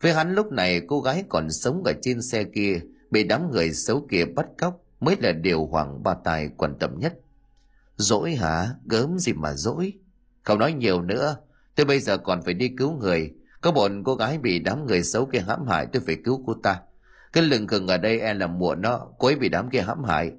[0.01, 2.79] Với hắn lúc này cô gái còn sống ở trên xe kia,
[3.11, 6.99] bị đám người xấu kia bắt cóc, mới là điều Hoàng Ba Tài quan tâm
[6.99, 7.19] nhất.
[7.95, 8.69] Dỗi hả?
[8.85, 9.93] Gớm gì mà dỗi?
[10.43, 11.37] Không nói nhiều nữa,
[11.75, 13.33] tôi bây giờ còn phải đi cứu người.
[13.61, 16.53] Có bọn cô gái bị đám người xấu kia hãm hại tôi phải cứu cô
[16.63, 16.79] ta.
[17.33, 20.03] Cái lừng khừng ở đây em làm muộn nó, cô ấy bị đám kia hãm
[20.03, 20.31] hại.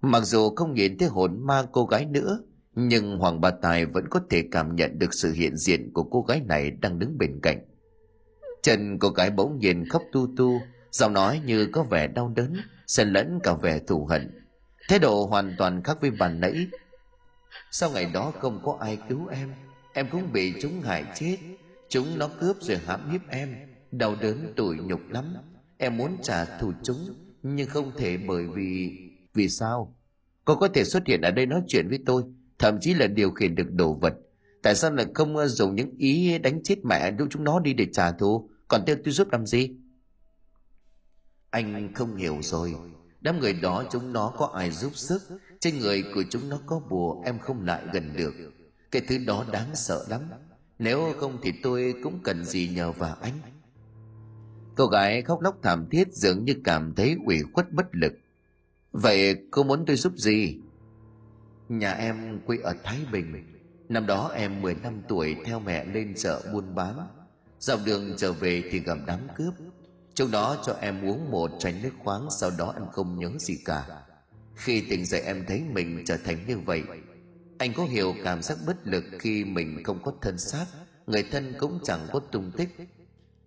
[0.00, 2.40] Mặc dù không nhìn thấy hồn ma cô gái nữa,
[2.74, 6.22] nhưng Hoàng Ba Tài vẫn có thể cảm nhận được sự hiện diện của cô
[6.22, 7.64] gái này đang đứng bên cạnh.
[8.62, 12.56] Chân cô gái bỗng nhiên khóc tu tu, giọng nói như có vẻ đau đớn,
[12.86, 14.38] xen lẫn cả vẻ thù hận
[14.88, 16.66] thái độ hoàn toàn khác với bàn nãy
[17.70, 19.54] sau ngày đó không có ai cứu em
[19.98, 21.36] em cũng bị chúng hại chết.
[21.88, 23.56] Chúng nó cướp rồi hãm hiếp em.
[23.90, 25.24] Đau đớn tủi nhục lắm.
[25.78, 28.98] Em muốn trả thù chúng, nhưng không thể bởi vì
[29.34, 29.96] vì sao?
[30.44, 32.22] Cô có thể xuất hiện ở đây nói chuyện với tôi,
[32.58, 34.14] thậm chí là điều khiển được đồ vật.
[34.62, 37.74] Tại sao lại không ờ, dùng những ý đánh chết mẹ đưa chúng nó đi
[37.74, 38.50] để trả thù?
[38.68, 39.70] Còn tiêu tôi giúp làm gì?
[41.50, 42.74] Anh không hiểu rồi.
[43.20, 45.22] Đám người đó chúng nó có ai giúp sức?
[45.60, 48.34] Trên người của chúng nó có bùa, em không lại gần được
[48.90, 50.20] cái thứ đó đáng sợ lắm.
[50.78, 53.34] Nếu không thì tôi cũng cần gì nhờ vào anh.
[54.76, 58.12] Cô gái khóc lóc thảm thiết dường như cảm thấy ủy khuất bất lực.
[58.92, 60.58] Vậy cô muốn tôi giúp gì?
[61.68, 63.44] Nhà em quê ở thái bình.
[63.88, 67.08] Năm đó em 15 tuổi, theo mẹ lên chợ buôn bán.
[67.58, 69.54] Dọc đường trở về thì gặp đám cướp.
[70.14, 73.58] Trong đó cho em uống một chai nước khoáng, Sau đó em không nhớ gì
[73.64, 74.04] cả.
[74.54, 76.82] Khi tỉnh dậy em thấy mình trở thành như vậy
[77.58, 80.66] anh có hiểu cảm giác bất lực Khi mình không có thân xác?
[81.06, 82.68] Người thân cũng chẳng có tung tích.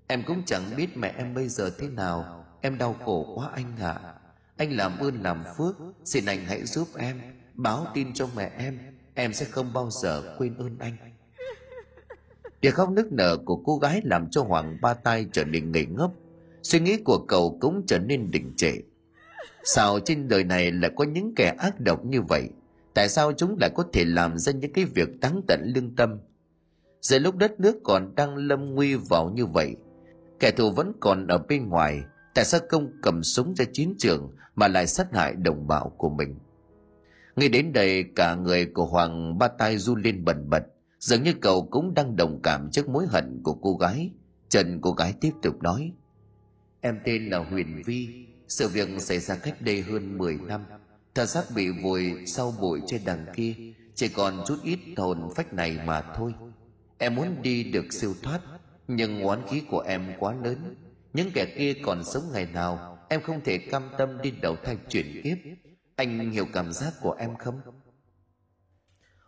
[0.08, 2.45] Em cũng chẳng biết mẹ em bây giờ thế nào.
[2.62, 4.00] Em đau khổ quá anh ạ.
[4.04, 4.13] À.
[4.58, 5.76] Anh làm ơn làm phước.
[6.06, 7.21] Xin anh hãy giúp em.
[7.54, 8.80] Báo tin cho mẹ em.
[9.13, 10.97] Em sẽ không bao giờ quên ơn anh.
[12.62, 15.86] Tiếng khóc nức nở của cô gái làm cho Hoàng ba tay trở nên ngây
[15.86, 16.13] ngốc.
[16.63, 18.74] Suy nghĩ của cậu cũng trở nên đình trệ.
[19.63, 22.50] Sao trên đời này lại có những kẻ ác độc như vậy?
[22.94, 26.20] Tại sao chúng lại có thể làm ra những cái việc đáng tận lương tâm?
[27.02, 29.76] Giờ lúc đất nước còn đang lâm nguy vào như vậy
[30.42, 34.32] kẻ thù vẫn còn ở bên ngoài tại sao công cầm súng ra chiến trường
[34.56, 36.36] mà lại sát hại đồng bào của mình?
[37.36, 40.64] Nghe đến đây cả người của hoàng ba tai run lên bần bật
[41.00, 44.12] dường như cậu cũng đang đồng cảm trước mối hận của cô gái.
[44.50, 45.94] Trần cô gái tiếp tục nói
[46.82, 50.66] Em tên là Huyền Vi, sự việc xảy ra cách đây hơn 10 năm.
[51.15, 53.56] Thật xác bị vùi sau bụi trên đằng kia,
[53.95, 56.34] chỉ còn chút ít hồn phách này mà thôi.
[56.97, 58.41] Em muốn đi được siêu thoát,
[58.88, 60.76] nhưng oán khí của em quá lớn.
[61.13, 64.78] Những kẻ kia còn sống ngày nào, em không thể cam tâm đi đầu thai
[64.89, 65.38] chuyển kiếp.
[65.95, 67.62] Anh hiểu cảm giác của em không?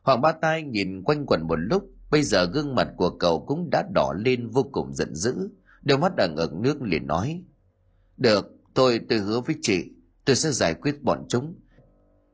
[0.04, 3.70] Hoàng Ba Tai nhìn quanh quẩn một lúc, bây giờ gương mặt của cậu cũng
[3.70, 5.50] đã đỏ lên vô cùng giận dữ
[5.84, 7.44] đôi mắt đang ẩn nước liền nói
[8.18, 9.92] được tôi tôi hứa với chị
[10.26, 11.56] tôi sẽ giải quyết bọn chúng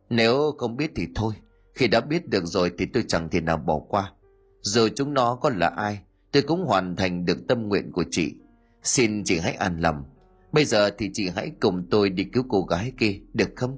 [0.09, 1.33] nếu không biết thì thôi,
[1.73, 4.13] khi đã biết được rồi thì tôi chẳng thể nào bỏ qua.
[4.61, 5.99] Rồi chúng nó có là ai,
[6.31, 8.35] tôi cũng hoàn thành được tâm nguyện của chị.
[8.83, 10.03] Xin chị hãy an lòng.
[10.51, 13.77] Bây giờ thì chị hãy cùng tôi đi cứu cô gái kia, được không?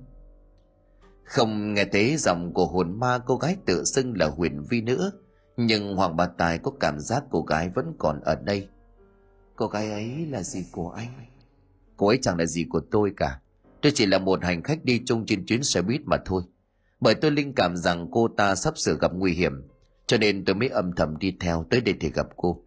[1.23, 5.11] Không nghe thấy giọng của hồn ma cô gái tự xưng là huyền vi nữa,
[5.57, 8.67] nhưng hoàng bà tài có cảm giác cô gái vẫn còn ở đây.
[9.55, 11.09] Cô gái ấy là gì của anh?
[11.97, 13.39] Cô ấy chẳng là gì của tôi cả
[13.81, 16.43] tôi chỉ là một hành khách đi chung trên chuyến xe buýt mà thôi.
[16.99, 19.53] Bởi tôi linh cảm rằng cô ta sắp sửa gặp nguy hiểm,
[20.07, 22.63] cho nên tôi mới âm thầm đi theo tới đây để gặp cô.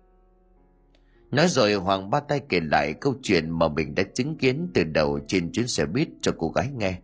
[1.30, 4.84] Nói rồi hoàng ba tay kể lại câu chuyện mà mình đã chứng kiến từ
[4.84, 6.98] đầu trên chuyến xe buýt cho cô gái nghe.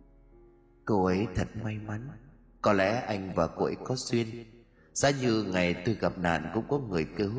[0.85, 2.07] Cô ấy thật may mắn.
[2.61, 4.27] Có lẽ anh và cô ấy có duyên.
[4.93, 7.31] Giá như ngày tôi gặp nạn cũng có người cứu.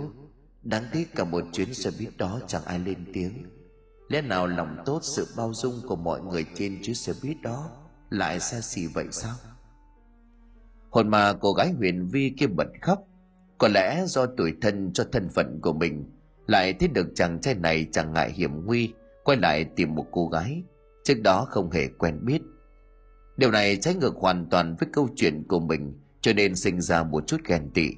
[0.62, 3.32] Đáng tiếc cả một chuyến xe buýt đó chẳng ai lên tiếng
[4.12, 7.70] lẽ nào lòng tốt sự bao dung của mọi người trên chứ xe buýt đó
[8.10, 9.34] lại xa xỉ vậy sao?
[10.90, 12.98] Hồn mà cô gái huyền vi kia bật khóc.
[13.58, 16.10] Có lẽ do tuổi thân cho thân phận của mình,
[16.46, 18.92] lại thấy được chàng trai này chẳng ngại hiểm nguy,
[19.24, 20.62] quay lại tìm một cô gái
[21.04, 22.42] trước đó không hề quen biết.
[23.36, 27.02] Điều này trái ngược hoàn toàn với câu chuyện của mình, cho nên sinh ra
[27.02, 27.88] một chút ghen tị.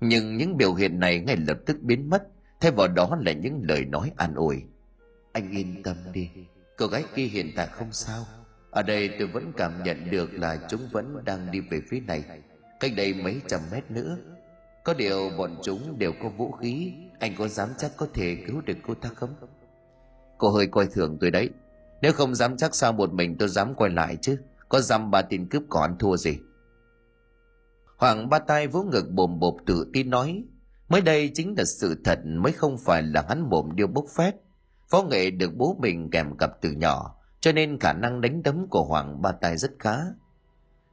[0.00, 2.22] Nhưng những biểu hiện này ngay lập tức biến mất,
[2.60, 4.62] thay vào đó là những lời nói an ủi
[5.38, 6.30] anh yên tâm đi.
[6.76, 8.24] Cô gái kia hiện tại không sao.
[8.70, 12.24] Ở đây tôi vẫn cảm nhận được là chúng vẫn đang đi về phía này.
[12.80, 14.16] Cách đây mấy trăm mét nữa.
[14.84, 16.92] Có điều bọn chúng đều có vũ khí.
[17.18, 19.34] Anh có dám chắc có thể cứu được cô ta không?
[20.38, 21.50] Cô hơi coi thường tôi đấy.
[22.02, 24.38] Nếu không dám chắc sao một mình tôi dám quay lại chứ?
[24.68, 26.38] Có dăm ba tin cướp còn thua gì?
[27.96, 30.44] Hoàng ba tay vỗ ngực bồm bộp tự tin nói,
[30.88, 34.34] mới đây chính là sự thật, mới không phải là hắn mồm điêu bốc phét
[34.88, 38.66] phó nghệ được bố mình kèm cặp từ nhỏ, cho nên khả năng đánh đấm
[38.70, 39.96] của hoàng ba tay rất khá.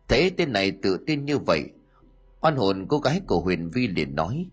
[0.08, 1.64] Thế tên này tự tin như vậy,
[2.42, 4.50] oan hồn cô gái của huyền vi liền nói,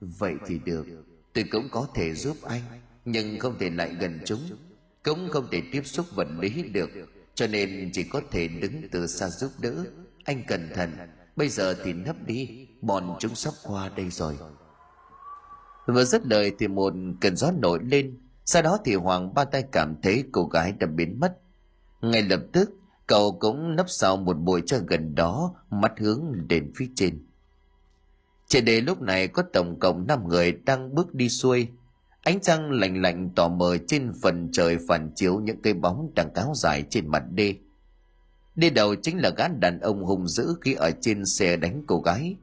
[0.00, 0.86] vậy thì được,
[1.32, 2.62] tôi cũng có thể giúp anh,
[3.04, 4.40] nhưng không thể lại gần chúng,
[5.04, 6.90] cũng không thể tiếp xúc vật lý được,
[7.34, 9.84] cho nên chỉ có thể đứng từ xa giúp đỡ.
[10.24, 10.90] Anh cẩn thận,
[11.36, 14.36] bây giờ thì nấp đi, bọn chúng sắp qua đây rồi.
[15.86, 19.64] Vừa dứt lời thì một cơn gió nổi lên sau đó thì hoàng ba tay
[19.72, 21.38] cảm thấy cô gái đã biến mất.
[22.00, 22.70] Ngay lập tức,
[23.06, 27.26] cậu cũng nấp sau một bụi cho gần đó, mắt hướng đến phía trên.
[28.46, 31.68] Trên đề lúc này có tổng cộng 5 người đang bước đi xuôi.
[32.22, 36.32] Ánh trăng lạnh lạnh tỏ mờ trên phần trời phản chiếu những cây bóng đang
[36.34, 37.54] cáo dài trên mặt đê.
[38.56, 42.00] Đi đầu chính là gã đàn ông hung dữ khi ở trên xe đánh cô
[42.00, 42.36] gái.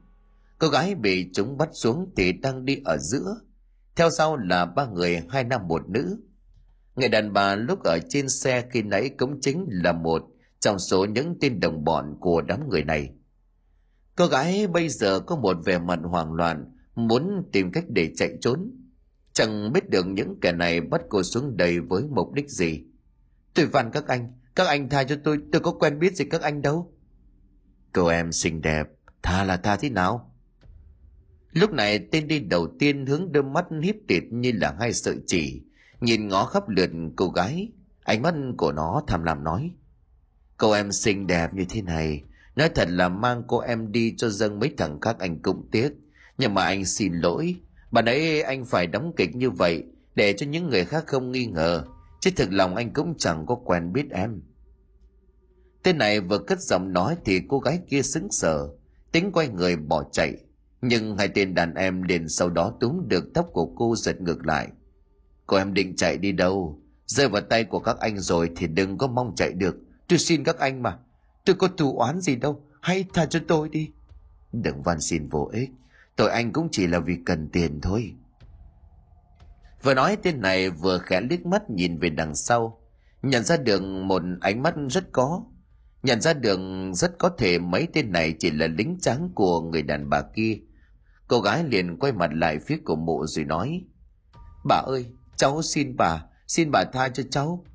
[0.59, 3.35] Cô gái bị chúng bắt xuống thì đang đi ở giữa
[3.95, 6.17] theo sau là ba người, hai nam, một nữ.
[6.95, 10.23] Người đàn bà lúc ở trên xe khi nãy cũng chính là một
[10.60, 13.10] trong số những tên đồng bọn của đám người này.
[14.15, 18.38] Cô gái bây giờ có một vẻ mặt hoảng loạn, muốn tìm cách để chạy
[18.41, 18.71] trốn.
[19.34, 22.84] Chẳng biết được những kẻ này bắt cô xuống đây với mục đích gì.
[23.53, 26.41] Tôi van các anh các anh tha cho tôi tôi có quen biết gì các
[26.41, 26.93] anh đâu.
[27.93, 28.88] Cô em xinh đẹp,
[29.23, 30.34] tha là tha thế nào?
[31.55, 35.15] Lúc này tên đi đầu tiên hướng đôi mắt hiếp tịt như là hai sợi
[35.27, 35.61] chỉ.
[36.01, 37.69] Nhìn ngó khắp lượt cô gái,
[38.03, 39.71] ánh mắt của nó tham lam nói
[40.57, 42.23] cô em xinh đẹp như thế này,
[42.55, 45.89] nói thật là mang cô em đi cho dân mấy thằng khác anh cũng tiếc.
[46.37, 47.55] Nhưng mà anh xin lỗi
[47.91, 49.83] bà nãy anh phải đóng kịch như vậy
[50.15, 51.83] để cho những người khác không nghi ngờ.
[52.19, 54.41] Chứ thực lòng anh cũng chẳng có quen biết em.
[55.83, 58.67] Tên này vừa cất giọng nói thì cô gái kia sững sờ,
[59.11, 60.37] tính quay người bỏ chạy
[60.87, 64.45] nhưng hai tên đàn em liền sau đó túm được tóc của cô giật ngược
[64.45, 64.67] lại.
[65.47, 66.79] Cô em định chạy đi đâu?
[67.05, 69.77] Rơi vào tay của các anh rồi thì đừng có mong chạy được.
[70.07, 70.97] Tôi xin các anh mà.
[71.45, 72.61] Tôi có thù oán gì đâu.
[72.81, 73.89] Hãy tha cho tôi đi.
[74.51, 75.69] Đừng van xin vô ích.
[76.15, 78.13] Tội anh cũng chỉ là vì cần tiền thôi.
[79.83, 82.79] Vừa nói tên này vừa khẽ liếc mắt nhìn về đằng sau.
[83.21, 85.43] Nhận ra được một ánh mắt rất có.
[86.03, 86.59] Nhận ra được
[86.93, 90.57] rất có thể mấy tên này chỉ là lính trắng của người đàn bà kia
[91.27, 93.85] cô gái liền quay mặt lại phía của mộ rồi nói,
[94.65, 97.65] bà ơi, cháu xin bà xin bà tha cho cháu.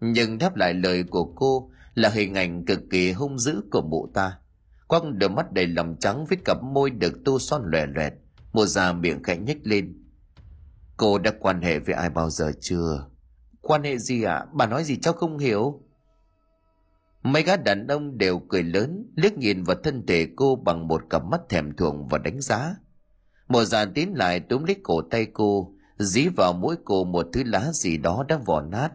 [0.00, 4.10] Nhưng đáp lại lời của cô là hình ảnh cực kỳ hung dữ của mụ
[4.14, 4.38] ta.
[4.86, 8.12] Quăng đôi mắt đầy lòng trắng với cặp môi được tô son lòe loẹt,
[8.52, 10.04] mụ già miệng khẽ nhếch lên.
[10.96, 13.06] Cô đã quan hệ với ai bao giờ chưa?
[13.60, 14.34] Quan hệ gì ạ?
[14.34, 14.46] À?
[14.52, 15.82] bà nói gì cháu không hiểu
[17.22, 21.02] mấy gã đàn ông đều cười lớn, liếc nhìn vào thân thể cô bằng một
[21.10, 22.74] cặp mắt thèm thuồng và đánh giá.
[23.48, 27.42] Một già tiến lại túm lấy cổ tay cô, dí vào mũi cô một thứ
[27.46, 28.90] lá gì đó đã vỏ nát.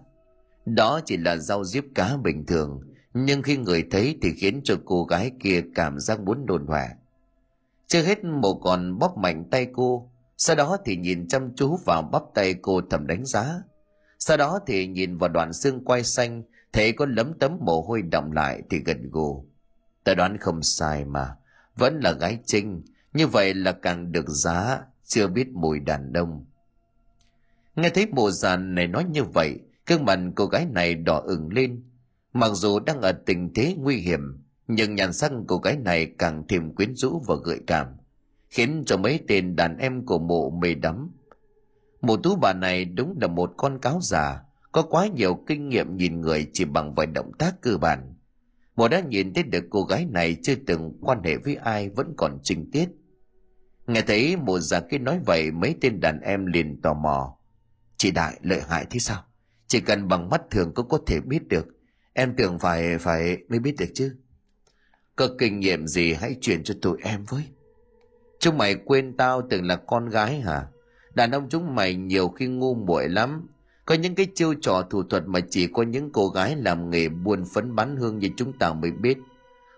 [0.66, 2.82] Đó chỉ là rau diếp cá bình thường,
[3.14, 6.90] nhưng khi người thấy thì khiến cho cô gái kia cảm giác muốn đồn hỏa
[7.94, 12.02] chưa hết một còn bóp mạnh tay cô, sau đó thì nhìn chăm chú vào
[12.02, 13.62] bắp tay cô thầm đánh giá.
[14.20, 18.02] Sau đó thì nhìn vào đoạn xương quay xanh thấy có lấm tấm mồ hôi
[18.02, 19.46] đọng lại thì gần gù.
[20.04, 21.36] Ta đoán không sai mà,
[21.76, 22.82] vẫn là gái trinh.
[23.14, 26.46] Như vậy là càng được giá, chưa biết mùi đàn đông.
[27.76, 31.54] Nghe thấy bộ giàn này nói như vậy, gương mặt cô gái này đỏ ửng
[31.54, 31.84] lên.
[32.34, 36.44] Mặc dù đang ở tình thế nguy hiểm, nhưng nhàn sắc cô gái này càng
[36.50, 37.88] thêm quyến rũ và gợi cảm,
[38.50, 41.12] khiến cho mấy tên đàn em của mộ mê đắm.
[42.02, 45.98] Mộ tú bà này đúng là một con cáo già có quá nhiều kinh nghiệm
[45.98, 48.14] nhìn người chỉ bằng vài động tác cơ bản.
[48.76, 52.14] Mộ đã nhìn thấy được cô gái này chưa từng quan hệ với ai vẫn
[52.18, 52.90] còn trinh tiết.
[53.88, 57.38] Nghe thấy mộ già kia nói vậy, mấy tên đàn em liền tò mò.
[57.98, 59.24] Chị đại lợi hại thế sao?
[59.68, 61.68] Chỉ cần bằng mắt thường cũng có thể biết được.
[62.14, 64.16] Em tưởng phải phải mới biết được chứ.
[65.16, 67.44] Có kinh nghiệm gì hãy truyền cho tụi em với.
[68.40, 70.68] Chúng mày quên tao từng là con gái hả?
[71.14, 73.48] Đàn ông chúng mày nhiều khi ngu muội lắm
[73.86, 77.10] có những cái chiêu trò thủ thuật mà chỉ có những cô gái làm nghề
[77.10, 79.18] buôn phấn bán hương như chúng ta mới biết.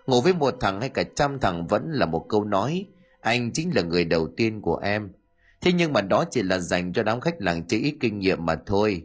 [0.06, 2.86] Ngủ với một thằng hay cả trăm thằng vẫn là một câu nói,
[3.20, 5.10] anh chính là người đầu tiên của em.
[5.60, 8.46] Thế nhưng mà đó chỉ là dành cho đám khách làng chơi ít kinh nghiệm
[8.46, 9.02] mà thôi.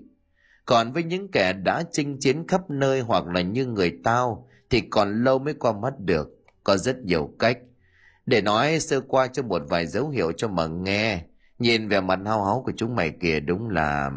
[0.66, 4.82] Còn với những kẻ đã chinh chiến khắp nơi hoặc là như người tao, thì
[4.82, 6.30] còn lâu mới qua mắt được,
[6.64, 7.58] có rất nhiều cách.
[8.26, 11.24] Để nói sơ qua cho một vài dấu hiệu cho mà nghe,
[11.60, 14.12] nhìn về mặt hao háo của chúng mày kìa đúng là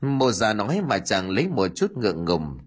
[0.00, 2.58] Mô già nói mà chẳng lấy một chút ngượng ngùng.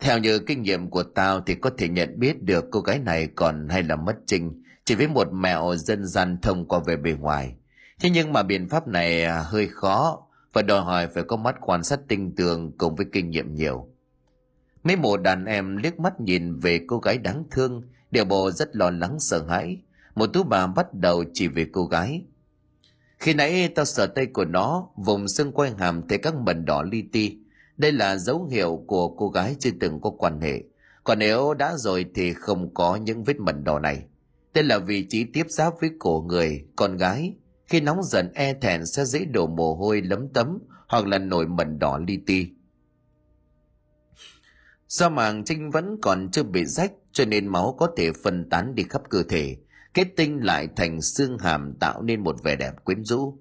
[0.00, 3.28] Theo như kinh nghiệm của tao thì có thể nhận biết được cô gái này
[3.34, 7.12] còn hay là mất trinh, chỉ với một mẹo dân gian thông qua về bề
[7.12, 7.54] ngoài.
[8.00, 11.56] Thế nhưng mà biện pháp này à, hơi khó và đòi hỏi phải có mắt
[11.60, 13.88] quan sát tinh tường cùng với kinh nghiệm nhiều.
[14.84, 18.76] Mấy mộ đàn em liếc mắt nhìn về cô gái đáng thương, đều bộ rất
[18.76, 19.78] lo lắng sợ hãi.
[20.14, 22.22] Một tú bà bắt đầu chỉ về cô gái
[23.18, 26.82] khi nãy tao sờ tay của nó, vùng xương quay hàm thấy các mẩn đỏ
[26.82, 27.38] li ti.
[27.76, 30.62] Đây là dấu hiệu của cô gái chưa từng có quan hệ.
[31.04, 34.02] Còn nếu đã rồi thì không có những vết mẩn đỏ này.
[34.54, 37.34] Đây là vị trí tiếp giáp với cổ người, con gái.
[37.66, 41.46] Khi nóng giận e thẹn sẽ dễ đổ mồ hôi lấm tấm hoặc là nổi
[41.46, 42.46] mẩn đỏ li ti.
[44.88, 48.74] Do màng trinh vẫn còn chưa bị rách cho nên máu có thể phân tán
[48.74, 49.56] đi khắp cơ thể
[49.96, 53.38] kết tinh lại thành xương hàm tạo nên một vẻ đẹp quyến rũ.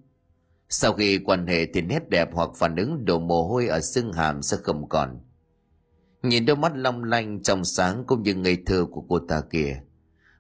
[0.70, 4.13] Sau khi quan hệ thì nét đẹp hoặc phản ứng đổ mồ hôi ở xương
[4.13, 5.20] hàm sẽ không còn.
[6.24, 9.82] Nhìn đôi mắt long lanh trong sáng cũng như ngây thơ của cô ta kìa.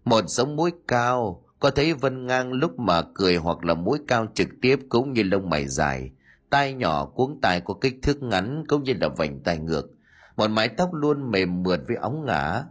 [0.05, 4.27] Một sống mũi cao, có thấy vân ngang lúc mà cười hoặc là mũi cao
[4.33, 6.11] trực tiếp cũng như lông mày dài.
[6.49, 9.85] Tai nhỏ cuống tai có kích thước ngắn cũng như là vành tai ngược.
[10.35, 12.63] Một mái tóc luôn mềm mượt với óng ngả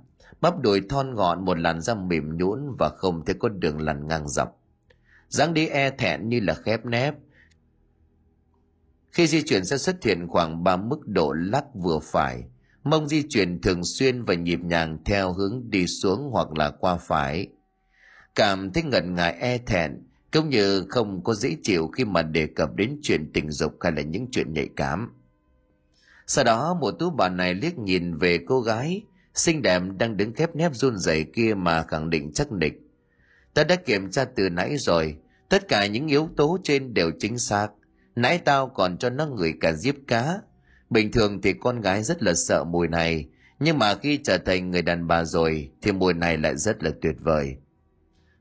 [0.44, 4.08] bắp đùi thon gọn một làn da mềm nhũn và không thấy có đường lằn
[4.08, 4.60] ngang dọc.
[5.28, 7.14] Dáng đi e thẹn như là khép nép.
[9.10, 12.44] Khi di chuyển sẽ xuất hiện khoảng ba mức độ lắc vừa phải.
[12.82, 16.96] Mông di chuyển thường xuyên và nhịp nhàng theo hướng đi xuống hoặc là qua
[16.96, 17.48] phải.
[18.34, 20.02] Cảm thấy ngần ngại e thẹn,
[20.32, 23.92] cũng như không có dễ chịu khi mà đề cập đến chuyện tình dục hay
[23.92, 25.12] là những chuyện nhạy cảm.
[26.26, 29.02] Sau đó, một tú bà này liếc nhìn về cô gái
[29.34, 32.80] xinh đẹp đang đứng khép nép run rẩy kia mà khẳng định chắc nịch.
[33.54, 35.16] Ta đã kiểm tra từ nãy rồi,
[35.48, 37.68] tất cả những yếu tố trên đều chính xác.
[38.16, 40.38] Nãy tao còn cho nó ngửi cả diếp cá.
[40.90, 43.28] Bình thường thì con gái rất là sợ mùi này,
[43.60, 46.90] nhưng mà khi trở thành người đàn bà rồi thì mùi này lại rất là
[47.02, 47.56] tuyệt vời.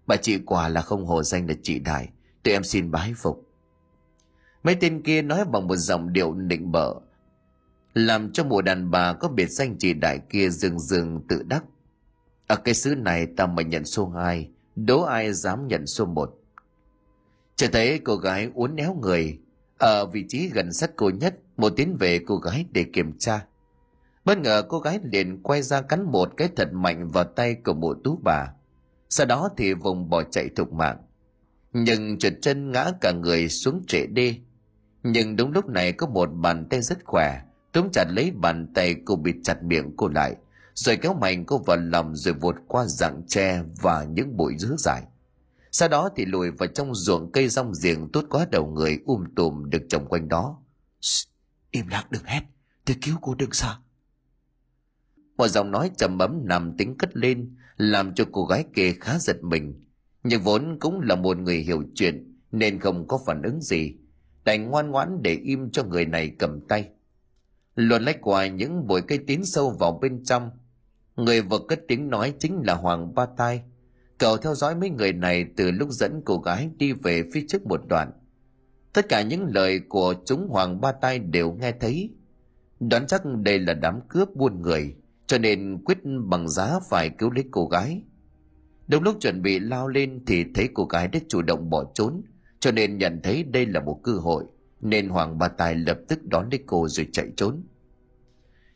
[0.08, 2.10] Bà chị quả là không hồ danh là chị đại,
[2.44, 3.50] tụi em xin bái phục.
[4.64, 6.94] Mấy tên kia nói bằng một giọng điệu nịnh bợ
[7.94, 11.64] làm cho mùa đàn bà có biệt danh chị đại kia rừng rừng tự đắc.
[12.48, 16.40] Ở cái xứ này ta mà nhận số 2, đố ai dám nhận số một.
[17.56, 19.40] Chỉ thấy cô gái uốn éo người
[19.78, 23.46] ở vị trí gần sát cô nhất một tiến về cô gái để kiểm tra.
[24.26, 27.74] Bất ngờ cô gái liền quay ra cắn một cái thật mạnh vào tay của
[27.74, 28.54] mụ tú bà.
[29.10, 30.98] Sau đó thì vùng bỏ chạy thục mạng.
[31.74, 34.36] Nhưng trượt chân ngã cả người xuống trệ đê.
[35.04, 37.42] Nhưng đúng lúc này có một bàn tay rất khỏe
[37.74, 40.36] túm chặt lấy bàn tay cô bịt chặt miệng cô lại,
[40.74, 44.76] rồi kéo mạnh cô vào lòng rồi vụt qua rặng tre và những bụi dứa
[44.78, 45.04] dài.
[45.72, 49.24] Sau đó thì lùi vào trong ruộng cây rong giềng tốt quá đầu người um
[49.36, 50.60] tùm được trồng quanh đó.
[51.72, 52.42] Im lặng đừng hét,
[52.86, 53.76] tôi cứu cô đừng sợ.
[55.38, 59.20] Một giọng nói trầm bấm nằm tính cất lên, làm cho cô gái kia khá
[59.20, 59.84] giật mình.
[60.24, 63.96] Nhưng vốn cũng là một người hiểu chuyện, nên không có phản ứng gì.
[64.44, 66.90] Đành ngoan ngoãn để im cho người này cầm tay
[67.76, 70.50] luồn lách qua những bụi cây tín sâu vào bên trong.
[71.16, 73.64] Người vừa cất tiếng nói chính là hoàng ba tai
[74.24, 77.66] cậu theo dõi mấy người này từ lúc dẫn cô gái đi về phía trước
[77.66, 78.12] một đoạn.
[78.94, 82.10] Tất cả những lời của chúng hoàng ba tai đều nghe thấy.
[82.80, 84.96] Đoán chắc đây là đám cướp buôn người,
[85.28, 88.02] cho nên quyết bằng giá phải cứu lấy cô gái.
[88.88, 92.22] Đúng lúc chuẩn bị lao lên thì thấy cô gái đã chủ động bỏ trốn,
[92.60, 94.44] cho nên nhận thấy đây là một cơ hội
[94.86, 97.64] nên hoàng ba tài lập tức đón lấy cô rồi chạy trốn.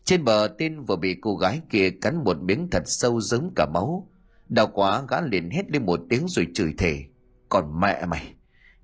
[0.03, 3.65] Trên bờ, tên vừa bị cô gái kia cắn một miếng thật sâu giống cả
[3.73, 4.09] máu.
[4.49, 7.03] Đau quá, gã liền hét lên một tiếng rồi chửi thề.
[7.49, 8.33] Còn mẹ mày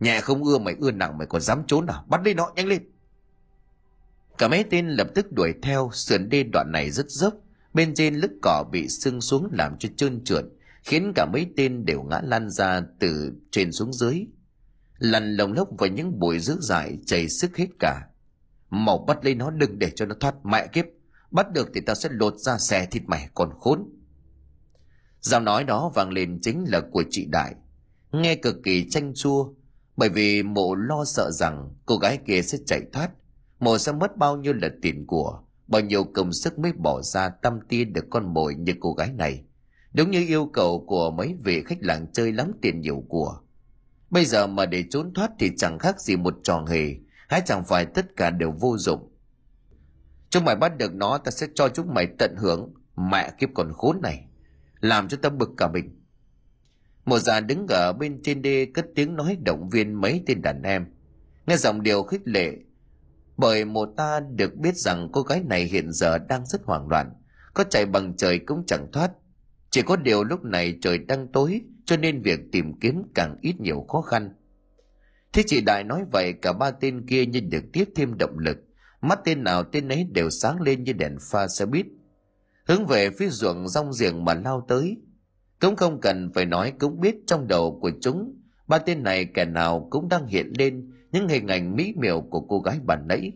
[0.04, 1.96] nhà không ưa mày, ưa nặng mày, còn dám trốn à?
[2.08, 2.82] Bắt lấy nó, nhanh lên!
[4.38, 7.34] Cả mấy tên lập tức đuổi theo, sườn đê đoạn này rất dốc.
[7.74, 10.46] Bên trên lức cỏ bị sưng xuống làm cho trơn trượt,
[10.84, 14.26] khiến cả mấy tên đều ngã lăn ra từ trên xuống dưới
[15.04, 18.08] lăn lồng lốc vào những bụi dữ dại chảy sức hết cả.
[18.70, 20.86] Mau bắt lấy nó đừng để cho nó thoát mẹ kiếp.
[21.32, 23.89] Bắt được thì tao sẽ lột ra xẻ thịt mày còn khốn.
[25.22, 27.56] Giọng nói đó vang lên chính là của chị đại.
[28.12, 29.54] Nghe cực kỳ chanh chua,
[29.97, 33.10] bởi vì mộ lo sợ rằng cô gái kia sẽ chạy thoát.
[33.60, 37.30] Mộ sẽ mất bao nhiêu là tiền của, bao nhiêu công sức mới bỏ ra
[37.30, 39.43] tâm tin được con mồi như cô gái này.
[39.93, 43.43] Đúng như yêu cầu của mấy vị khách làng chơi lắm tiền nhiều của
[44.14, 46.95] bây giờ mà để trốn thoát thì chẳng khác gì một trò hề.
[47.28, 49.09] Hay chẳng phải tất cả đều vô dụng.
[50.30, 52.74] Chúng mày bắt được nó, ta sẽ cho chúng mày tận hưởng.
[52.95, 54.26] Mẹ kiếp còn khốn này.
[54.80, 56.01] Làm cho ta bực cả mình.
[57.05, 60.61] Một già đứng ở bên trên đê cất tiếng nói động viên mấy tên đàn
[60.64, 60.86] em.
[61.45, 62.51] Nghe giọng điều khích lệ.
[63.38, 67.14] Bởi một ta được biết rằng cô gái này hiện giờ đang rất hoảng loạn.
[67.53, 69.11] Có chạy bằng trời cũng chẳng thoát.
[69.70, 73.60] Chỉ có điều lúc này trời đang tối cho nên việc tìm kiếm càng ít
[73.60, 74.34] nhiều khó khăn.
[75.34, 78.58] Thế chị đại nói vậy, cả ba tên kia như được tiếp thêm động lực.
[79.02, 81.86] Mắt tên nào tên ấy đều sáng lên như đèn pha xe buýt.
[82.68, 84.98] Hướng về phía ruộng rong giềng mà lao tới.
[85.62, 89.46] Cũng không cần phải nói, cũng biết trong đầu của chúng, ba tên này kẻ
[89.46, 93.32] nào cũng đang hiện lên những hình ảnh mỹ miều của cô gái bản nãy.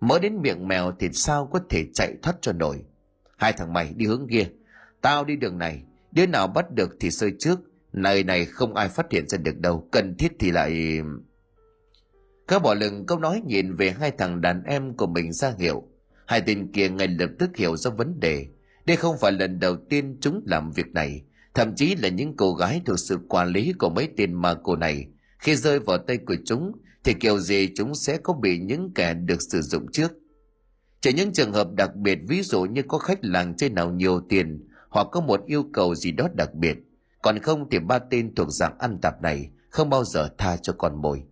[0.00, 2.84] Mới đến miệng mèo thì sao có thể chạy thoát cho nổi.
[3.36, 4.46] Hai thằng mày đi hướng kia,
[5.00, 5.82] tao đi đường này
[6.14, 7.60] đứa nào bắt được thì sơi trước,
[7.92, 11.00] nơi này không ai phát hiện ra được đâu, cần thiết thì lại
[12.48, 15.82] các bỏ lừng, câu nói nhìn về hai thằng đàn em của mình ra hiệu.
[16.26, 18.46] Hai tên kia ngay lập tức hiểu ra vấn đề.
[18.86, 21.22] Đây không phải lần đầu tiên chúng làm việc này,
[21.54, 24.76] thậm chí là những cô gái thuộc sự quản lý của mấy tên ma cô
[24.76, 25.06] này.
[25.38, 26.72] Khi rơi vào tay của chúng,
[27.04, 30.12] thì kiểu gì chúng sẽ có bị những kẻ được sử dụng trước.
[31.00, 34.20] Chỉ những trường hợp đặc biệt, ví dụ như có khách làng chơi nào nhiều
[34.28, 36.76] tiền hoặc có một yêu cầu gì đó đặc biệt.
[37.22, 40.72] Còn không thì ba tên thuộc dạng ăn tạp này không bao giờ tha cho
[40.78, 41.22] con mồi.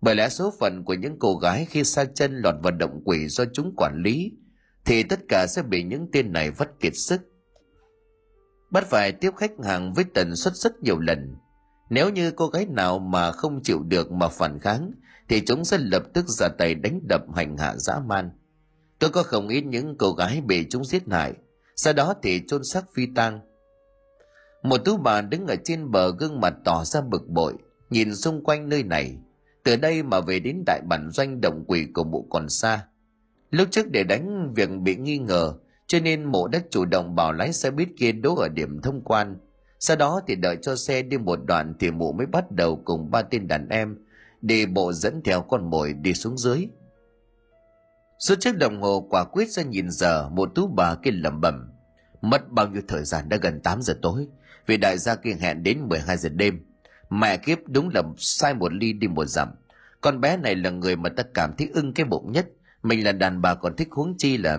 [0.00, 3.28] Bởi lẽ số phận của những cô gái khi sa chân lọt vào động quỷ
[3.28, 4.32] do chúng quản lý,
[4.84, 7.20] thì tất cả sẽ bị những tên này vất kiệt sức.
[8.70, 11.36] Bắt phải tiếp khách hàng với tần suất rất nhiều lần.
[11.90, 14.92] Nếu như cô gái nào mà không chịu được mà phản kháng,
[15.28, 18.30] thì chúng sẽ lập tức ra tay đánh đập hành hạ dã man.
[18.98, 21.34] Tôi có không ít những cô gái bị chúng giết hại
[21.76, 23.40] sau đó thì chôn xác phi tang.
[24.62, 27.54] Một tú bà đứng ở trên bờ gương mặt tỏ ra bực bội,
[27.90, 29.16] nhìn xung quanh nơi này.
[29.64, 32.86] Từ đây mà về đến đại bản doanh động quỷ của mụ còn xa.
[33.50, 35.54] Lúc trước để đánh việc bị nghi ngờ,
[35.86, 39.00] cho nên mộ đã chủ động bảo lái xe buýt kia đỗ ở điểm thông
[39.04, 39.36] quan.
[39.78, 43.10] Sau đó thì đợi cho xe đi một đoạn thì mụ mới bắt đầu cùng
[43.10, 43.96] ba tên đàn em
[44.42, 46.66] đi bộ dẫn theo con mồi đi xuống dưới
[48.22, 51.70] suốt chiếc đồng hồ quả quyết ra nhìn giờ, một tú bà kia lẩm bẩm,
[52.20, 54.26] mất bao nhiêu thời gian đã gần 8 giờ tối
[54.66, 56.60] vì đại gia kia hẹn đến 12 giờ đêm.
[57.10, 59.48] Mẹ kiếp đúng là sai một ly đi một dặm.
[60.00, 62.46] Con bé này là người mà ta cảm thấy ưng cái bụng nhất.
[62.82, 64.58] Mình là đàn bà còn thích huống chi là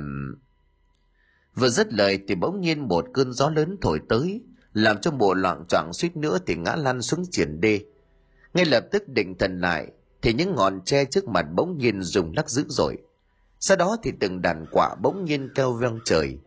[1.55, 4.41] vừa dứt lời thì bỗng nhiên một cơn gió lớn thổi tới,
[4.73, 7.85] làm cho bộ loạn choạng suýt nữa thì ngã lăn xuống triển đê.
[8.53, 9.87] Ngay lập tức định thần lại,
[10.21, 12.97] thì những ngọn tre trước mặt bỗng nhiên rùng lắc dữ dội
[13.65, 16.37] sau đó thì từng đàn quả bỗng nhiên cao vang trời.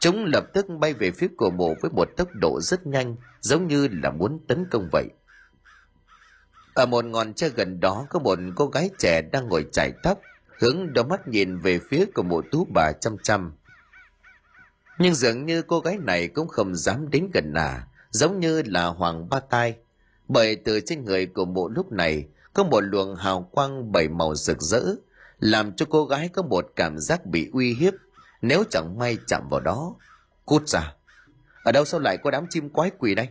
[0.00, 3.66] Chúng lập tức bay về phía cổ mộ với một tốc độ rất nhanh, giống
[3.66, 5.08] như là muốn tấn công vậy.
[6.74, 10.20] Ở một ngọn tre gần đó có một cô gái trẻ đang ngồi chải tóc,
[10.58, 13.52] hướng đôi mắt nhìn về phía của mộ tú bà chăm chăm.
[14.98, 18.86] Nhưng dường như cô gái này cũng không dám đến gần à giống như là
[18.86, 19.76] hoàng ba tai.
[20.28, 24.34] Bởi từ trên người của mộ lúc này có một luồng hào quang bảy màu
[24.34, 24.82] rực rỡ
[25.42, 27.94] làm cho cô gái có một cảm giác bị uy hiếp,
[28.42, 29.94] nếu chẳng may chạm vào đó,
[30.44, 30.94] cút ra.
[31.64, 33.28] Ở đâu sao lại có đám chim quái quỷ đây?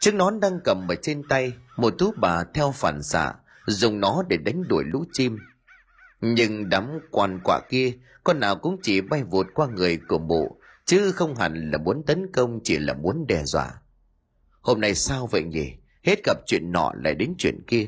[0.00, 3.34] Chiếc nón đang cầm ở trên tay, một tú bà theo phản xạ,
[3.66, 5.38] dùng nó để đánh đuổi lũ chim.
[6.20, 7.92] Nhưng đám quan quạ kia,
[8.24, 12.02] con nào cũng chỉ bay vụt qua người của mụ, chứ không hẳn là muốn
[12.06, 13.72] tấn công, chỉ là muốn đe dọa.
[14.60, 15.72] Hôm nay sao vậy nhỉ?
[16.02, 17.86] Hết gặp chuyện nọ lại đến chuyện kia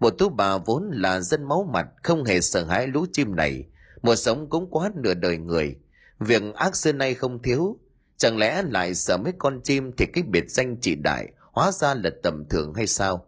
[0.00, 3.64] một tú bà vốn là dân máu mặt, không hề sợ hãi lũ chim này.
[4.02, 5.76] Một sống cũng quá nửa đời người.
[6.18, 7.78] Việc ác xưa nay không thiếu.
[8.16, 11.94] Chẳng lẽ lại sợ mấy con chim thì cái biệt danh chỉ đại hóa ra
[11.94, 13.26] là tầm thường hay sao?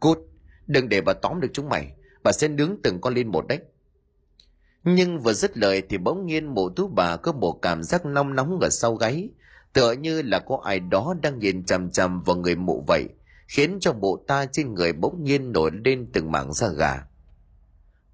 [0.00, 0.18] Cút,
[0.66, 1.92] đừng để bà tóm được chúng mày.
[2.22, 3.58] Bà sẽ nướng từng con lên một đấy.
[4.84, 8.34] Nhưng vừa dứt lời thì bỗng nhiên mụ tú bà có một cảm giác nóng
[8.34, 9.28] nóng ở sau gáy.
[9.72, 13.08] Tựa như là có ai đó đang nhìn chằm chằm vào người mụ vậy
[13.48, 17.04] khiến cho bộ ta trên người bỗng nhiên nổi lên từng mảng da gà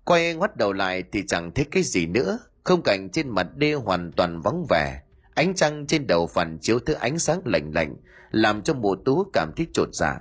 [0.05, 3.75] quay ngoắt đầu lại thì chẳng thấy cái gì nữa không cảnh trên mặt đê
[3.75, 5.03] hoàn toàn vắng vẻ
[5.35, 7.97] ánh trăng trên đầu phản chiếu thứ ánh sáng lạnh lạnh
[8.31, 10.21] làm cho mùa tú cảm thấy trột dạ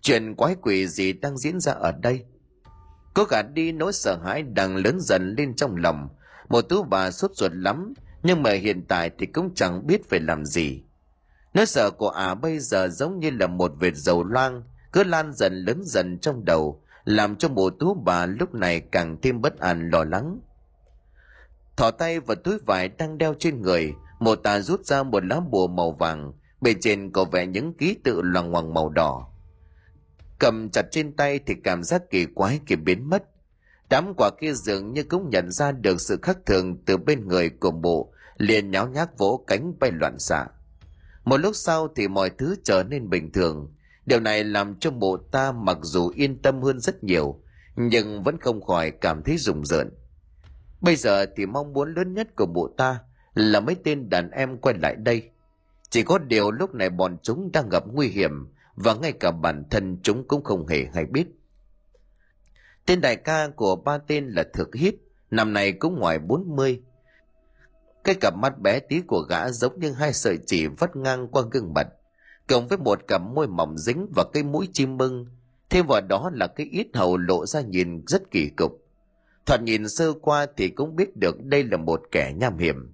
[0.00, 2.24] chuyện quái quỷ gì đang diễn ra ở đây
[3.14, 6.08] Cô gạt đi nỗi sợ hãi đang lớn dần lên trong lòng.
[6.48, 10.20] Một tú bà sốt ruột lắm, nhưng mà hiện tại thì cũng chẳng biết phải
[10.20, 10.82] làm gì.
[11.54, 15.04] Nỗi sợ của ả à bây giờ giống như là một vệt dầu loang, cứ
[15.04, 19.40] lan dần lớn dần trong đầu, làm cho bộ tú bà lúc này càng thêm
[19.40, 20.40] bất an lo lắng.
[21.76, 25.40] Thỏ tay vào túi vải đang đeo trên người, một tà rút ra một lá
[25.40, 29.26] bùa màu vàng, bề trên có vẽ những ký tự loằng ngoằng màu đỏ.
[30.38, 33.24] Cầm chặt trên tay thì cảm giác kỳ quái kỳ biến mất.
[33.90, 37.50] Đám quả kia dường như cũng nhận ra được sự khác thường từ bên người
[37.50, 40.46] của bộ liền nháo nhác vỗ cánh bay loạn xạ
[41.24, 43.74] một lúc sau thì mọi thứ trở nên bình thường
[44.06, 47.42] điều này làm cho bộ ta mặc dù yên tâm hơn rất nhiều
[47.76, 49.90] nhưng vẫn không khỏi cảm thấy rùng rợn
[50.80, 52.98] bây giờ thì mong muốn lớn nhất của bộ ta
[53.34, 55.30] là mấy tên đàn em quay lại đây
[55.90, 59.64] chỉ có điều lúc này bọn chúng đang gặp nguy hiểm và ngay cả bản
[59.70, 61.26] thân chúng cũng không hề hay biết.
[62.86, 64.94] Tên đại ca của ba tên là Thực Hiếp,
[65.30, 66.82] năm nay cũng ngoài 40.
[68.04, 71.42] Cái cặp mắt bé tí của gã giống như hai sợi chỉ vắt ngang qua
[71.50, 71.88] gương mặt,
[72.48, 75.26] cộng với một cặp môi mỏng dính và cái mũi chim mưng,
[75.70, 78.72] thêm vào đó là cái ít hầu lộ ra nhìn rất kỳ cục.
[79.46, 82.92] Thoạt nhìn sơ qua thì cũng biết được đây là một kẻ nham hiểm.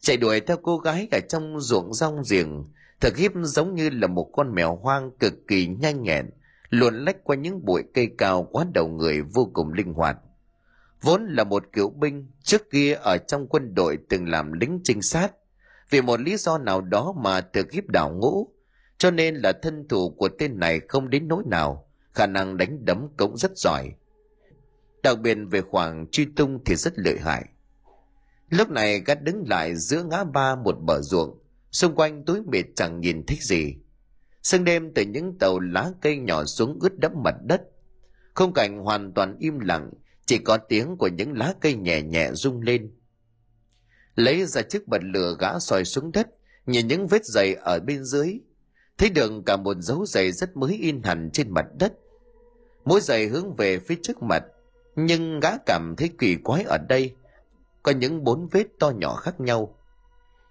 [0.00, 2.64] Chạy đuổi theo cô gái cả trong ruộng rong giềng,
[3.02, 6.30] Thực hiếp giống như là một con mèo hoang cực kỳ nhanh nhẹn,
[6.70, 10.16] luồn lách qua những bụi cây cao quá đầu người vô cùng linh hoạt.
[11.02, 15.02] Vốn là một cựu binh, trước kia ở trong quân đội từng làm lính trinh
[15.02, 15.32] sát.
[15.90, 18.48] Vì một lý do nào đó mà thực hiếp đảo ngũ,
[18.98, 22.84] cho nên là thân thủ của tên này không đến nỗi nào, khả năng đánh
[22.84, 23.92] đấm cũng rất giỏi.
[25.02, 27.44] Đặc biệt về khoảng truy tung thì rất lợi hại.
[28.50, 31.38] Lúc này gắt đứng lại giữa ngã ba một bờ ruộng,
[31.72, 33.74] xung quanh túi mịt chẳng nhìn thích gì
[34.42, 37.62] sương đêm từ những tàu lá cây nhỏ xuống ướt đẫm mặt đất
[38.34, 39.90] khung cảnh hoàn toàn im lặng
[40.26, 42.94] chỉ có tiếng của những lá cây nhẹ nhẹ rung lên.
[44.14, 46.28] Lấy ra chiếc bật lửa gã soi xuống đất
[46.66, 48.40] nhìn những vết giày ở bên dưới.
[48.98, 51.92] Thấy được cả một dấu giày rất mới in hẳn trên mặt đất.
[52.84, 54.44] Mỗi giày hướng về phía trước mặt
[54.96, 57.14] nhưng gã cảm thấy kỳ quái ở đây.
[57.82, 59.76] Có những bốn vết to nhỏ khác nhau.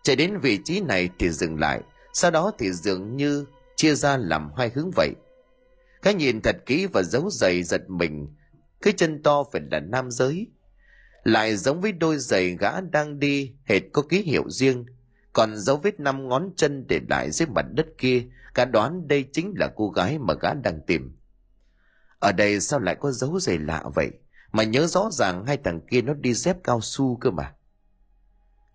[0.03, 1.81] Chạy đến vị trí này thì dừng lại,
[2.13, 3.45] sau đó thì dường như
[3.75, 5.11] chia ra làm hai hướng vậy.
[6.01, 8.27] Cái nhìn thật kỹ và dấu giày giật mình,
[8.81, 10.47] cái chân to phải là nam giới.
[11.23, 14.85] Lại giống với đôi giày gã đang đi, hệt có ký hiệu riêng,
[15.33, 18.23] còn dấu vết năm ngón chân để lại dưới mặt đất kia,
[18.55, 21.17] gã đoán đây chính là cô gái mà gã đang tìm.
[22.19, 24.11] Ở đây sao lại có dấu giày lạ vậy?
[24.51, 27.53] Mà nhớ rõ ràng hai thằng kia nó đi dép cao su cơ mà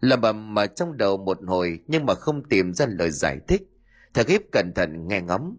[0.00, 3.62] lầm bầm mà trong đầu một hồi nhưng mà không tìm ra lời giải thích
[4.14, 5.56] thật hiếp cẩn thận nghe ngóng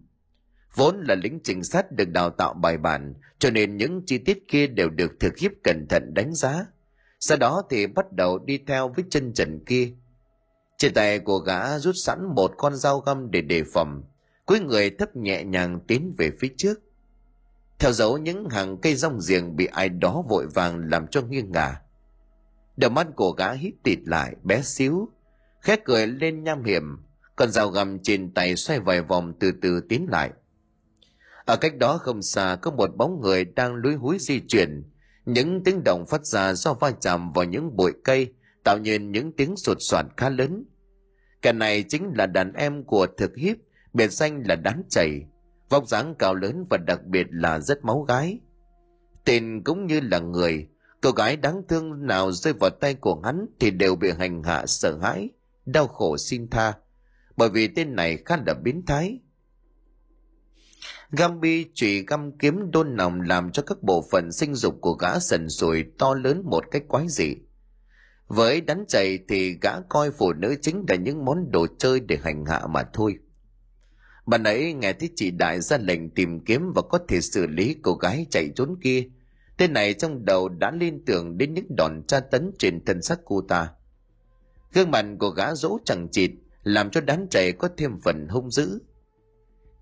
[0.77, 4.47] vốn là lính trinh sát được đào tạo bài bản cho nên những chi tiết
[4.47, 6.65] kia đều được thực hiếp cẩn thận đánh giá.
[7.19, 9.91] Sau đó thì bắt đầu đi theo với chân trần kia.
[10.77, 14.03] Trên tay của gã rút sẵn một con dao găm để đề phòng.
[14.45, 16.79] Cuối người thấp nhẹ nhàng tiến về phía trước.
[17.79, 21.51] Theo dấu những hàng cây rong giềng bị ai đó vội vàng làm cho nghiêng
[21.51, 21.81] ngả.
[22.77, 25.09] Đầu mắt của gã hít tịt lại, bé xíu.
[25.61, 26.97] Khét cười lên nham hiểm,
[27.35, 30.31] con dao găm trên tay xoay vài vòng từ từ tiến lại.
[31.47, 34.83] Ở cách đó không xa có một bóng người đang lúi húi di chuyển.
[35.25, 38.33] Những tiếng động phát ra do va chạm vào những bụi cây,
[38.63, 40.65] tạo nên những tiếng sột soạt khá lớn.
[41.41, 43.57] Cái này chính là đàn em của thực hiếp,
[43.93, 45.21] biệt danh là đám chảy,
[45.69, 48.39] vóc dáng cao lớn và đặc biệt là rất máu gái.
[49.25, 50.67] Tên cũng như là người,
[51.01, 54.65] Cô gái đáng thương nào rơi vào tay của hắn thì đều bị hành hạ
[54.65, 55.29] sợ hãi,
[55.65, 56.73] đau khổ xin tha,
[57.37, 59.19] bởi vì tên này khá là biến thái.
[61.11, 65.19] Gambi chỉ găm kiếm đôn nòng làm cho các bộ phận sinh dục của gã
[65.19, 67.35] sần sùi to lớn một cách quái dị.
[68.27, 72.17] Với đắn chày thì gã coi phụ nữ chính là những món đồ chơi để
[72.23, 73.17] hành hạ mà thôi.
[74.25, 77.75] Bạn ấy nghe thấy chị đại ra lệnh tìm kiếm và có thể xử lý
[77.81, 79.03] cô gái chạy trốn kia.
[79.57, 83.19] Tên này trong đầu đã liên tưởng đến những đòn tra tấn trên thân xác
[83.25, 83.69] cô ta.
[84.73, 86.31] Gương mặt của gã dỗ chẳng chịt,
[86.63, 88.79] làm cho đám trẻ có thêm phần hung dữ.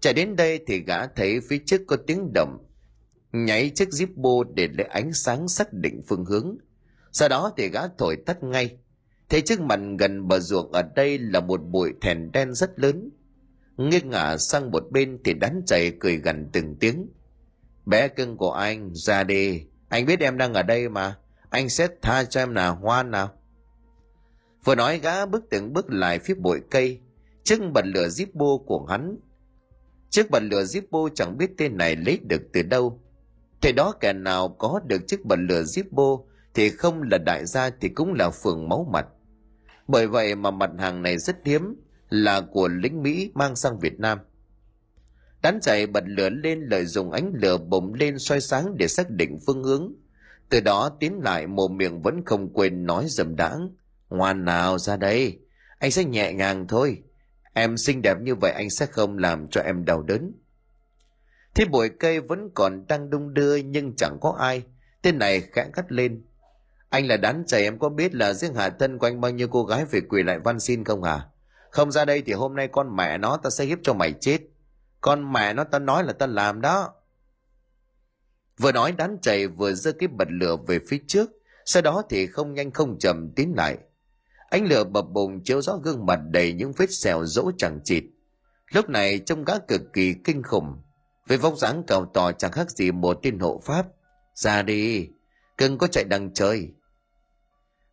[0.06, 2.58] Chạy đến đây thì gã thấy phía trước có tiếng động,
[3.32, 6.58] nhảy chiếc bô để lấy ánh sáng xác định phương hướng.
[7.12, 8.78] Sau đó thì gã thổi tắt ngay.
[9.30, 13.10] Thấy trước mặt gần bờ ruộng ở đây là một bụi thèn đen rất lớn.
[13.78, 17.10] Nghiêng ngả sang một bên thì đánh chạy cười gần từng tiếng.
[17.86, 19.66] Bé cưng của anh, ra đi.
[19.90, 21.18] Anh biết em đang ở đây mà.
[21.50, 23.30] Anh sẽ tha cho em nào, hoan nào.
[24.64, 27.00] Vừa nói gã bước từng bước lại phía bụi cây,
[27.44, 29.18] chiếc bật lửa Zippo của hắn.
[30.10, 33.02] Chiếc bật lửa Zippo chẳng biết tên này lấy được từ đâu.
[33.62, 37.70] Thế đó kẻ nào có được chiếc bật lửa Zippo thì không là đại gia
[37.70, 39.06] thì cũng là phường máu mặt.
[39.88, 41.76] Bởi vậy mà mặt hàng này rất hiếm,
[42.10, 44.20] là của lính Mỹ mang sang Việt Nam.
[45.42, 49.10] Đán chạy bật lửa lên lợi dụng ánh lửa bùng lên soi sáng để xác
[49.10, 49.94] định phương hướng.
[50.50, 53.70] Từ đó tiến lại mồm miệng vẫn không quên nói dầm đãng
[54.10, 55.40] Ngoan nào ra đây,
[55.80, 57.04] anh sẽ nhẹ nhàng thôi.
[57.58, 60.32] Em xinh đẹp như vậy anh sẽ không làm cho em đau đớn.
[61.54, 64.64] Thế bụi cây vẫn còn đang đung đưa nhưng chẳng có ai.
[65.02, 66.24] Tên này khẽ cắt lên.
[66.90, 69.48] Anh là đán chảy em có biết là riêng hạ thân của anh bao nhiêu
[69.48, 71.28] cô gái phải quỳ lại van xin không hả?
[71.70, 74.40] Không ra đây thì hôm nay con mẹ nó ta sẽ hiếp cho mày chết.
[75.02, 76.94] Con mẹ nó ta nói là ta làm đó.
[78.58, 81.30] Vừa nói đán chảy vừa giơ cái bật lửa về phía trước.
[81.66, 83.78] Sau đó thì không nhanh không chậm tiến lại
[84.50, 88.04] Ánh lửa bập bùng chiếu rõ gương mặt đầy những vết sẹo rỗ chẳng chịt.
[88.72, 90.82] Lúc này trông gã cực kỳ kinh khủng.
[91.28, 93.86] Với vóc dáng cao to chẳng khác gì một tên hộ pháp.
[94.34, 95.10] Ra đi,
[95.58, 96.70] cưng có chạy đằng trời.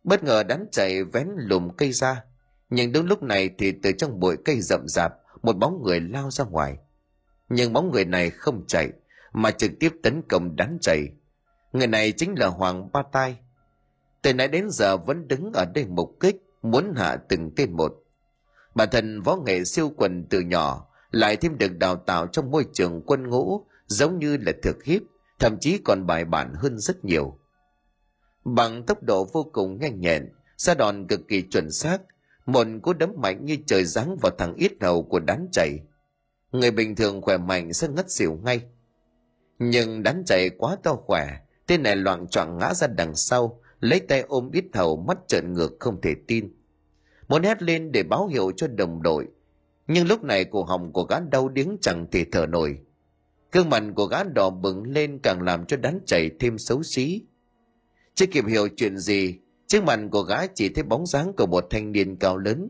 [0.03, 2.23] Bất ngờ đám chạy vén lùm cây ra.
[2.69, 6.31] Nhưng đúng lúc này thì từ trong bụi cây rậm rạp, một bóng người lao
[6.31, 6.77] ra ngoài.
[7.49, 8.89] Nhưng bóng người này không chạy,
[9.33, 11.07] mà trực tiếp tấn công đám chạy.
[11.73, 13.37] Người này chính là Hoàng Ba Tai.
[14.23, 17.93] Từ nãy đến giờ vẫn đứng ở đây mục kích, muốn hạ từng tên một.
[18.75, 22.65] Bản thân võ nghệ siêu quần từ nhỏ, lại thêm được đào tạo trong môi
[22.73, 25.01] trường quân ngũ, giống như là thực hiếp,
[25.39, 27.37] thậm chí còn bài bản hơn rất nhiều.
[28.45, 31.97] Bằng tốc độ vô cùng nhanh nhẹn, ra đòn cực kỳ chuẩn xác,
[32.45, 35.79] một cú đấm mạnh như trời giáng vào thằng ít đầu của đám chảy.
[36.51, 38.61] Người bình thường khỏe mạnh sẽ ngất xỉu ngay.
[39.59, 41.27] Nhưng đám chạy quá to khỏe,
[41.67, 45.53] tên này loạn choạng ngã ra đằng sau, lấy tay ôm ít thầu, mắt trợn
[45.53, 46.55] ngược không thể tin.
[47.27, 49.27] Muốn hét lên để báo hiệu cho đồng đội.
[49.87, 52.77] Nhưng lúc này cổ họng của gã đau điếng chẳng thể thở nổi.
[53.51, 57.21] Gương mặt của gã đỏ bừng lên càng làm cho đám chảy thêm xấu xí.
[58.15, 61.67] Chưa kịp hiểu chuyện gì trước mặt của gã chỉ thấy bóng dáng của một
[61.69, 62.69] thanh niên cao lớn.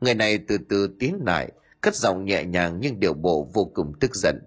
[0.00, 3.92] Người này từ từ tiến lại, cất giọng nhẹ nhàng nhưng điệu bộ vô cùng
[4.00, 4.38] tức giận.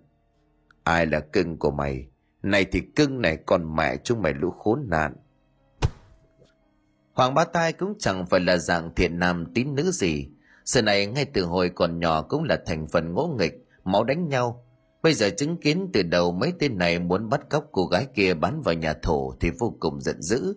[0.84, 2.07] Ai là cưng của mày?
[2.43, 5.13] Này thì cưng này còn mẹ chúng mày lũ khốn nạn.
[7.16, 10.30] Hoàng Bá Tai cũng chẳng phải là dạng thiện nam tín nữ gì.
[10.66, 14.30] Sự này ngay từ hồi còn nhỏ cũng là thành phần ngỗ nghịch, máu đánh
[14.30, 14.66] nhau.
[15.03, 18.34] Bây giờ chứng kiến từ đầu mấy tên này muốn bắt cóc cô gái kia
[18.34, 20.53] bán vào nhà thổ thì vô cùng giận dữ.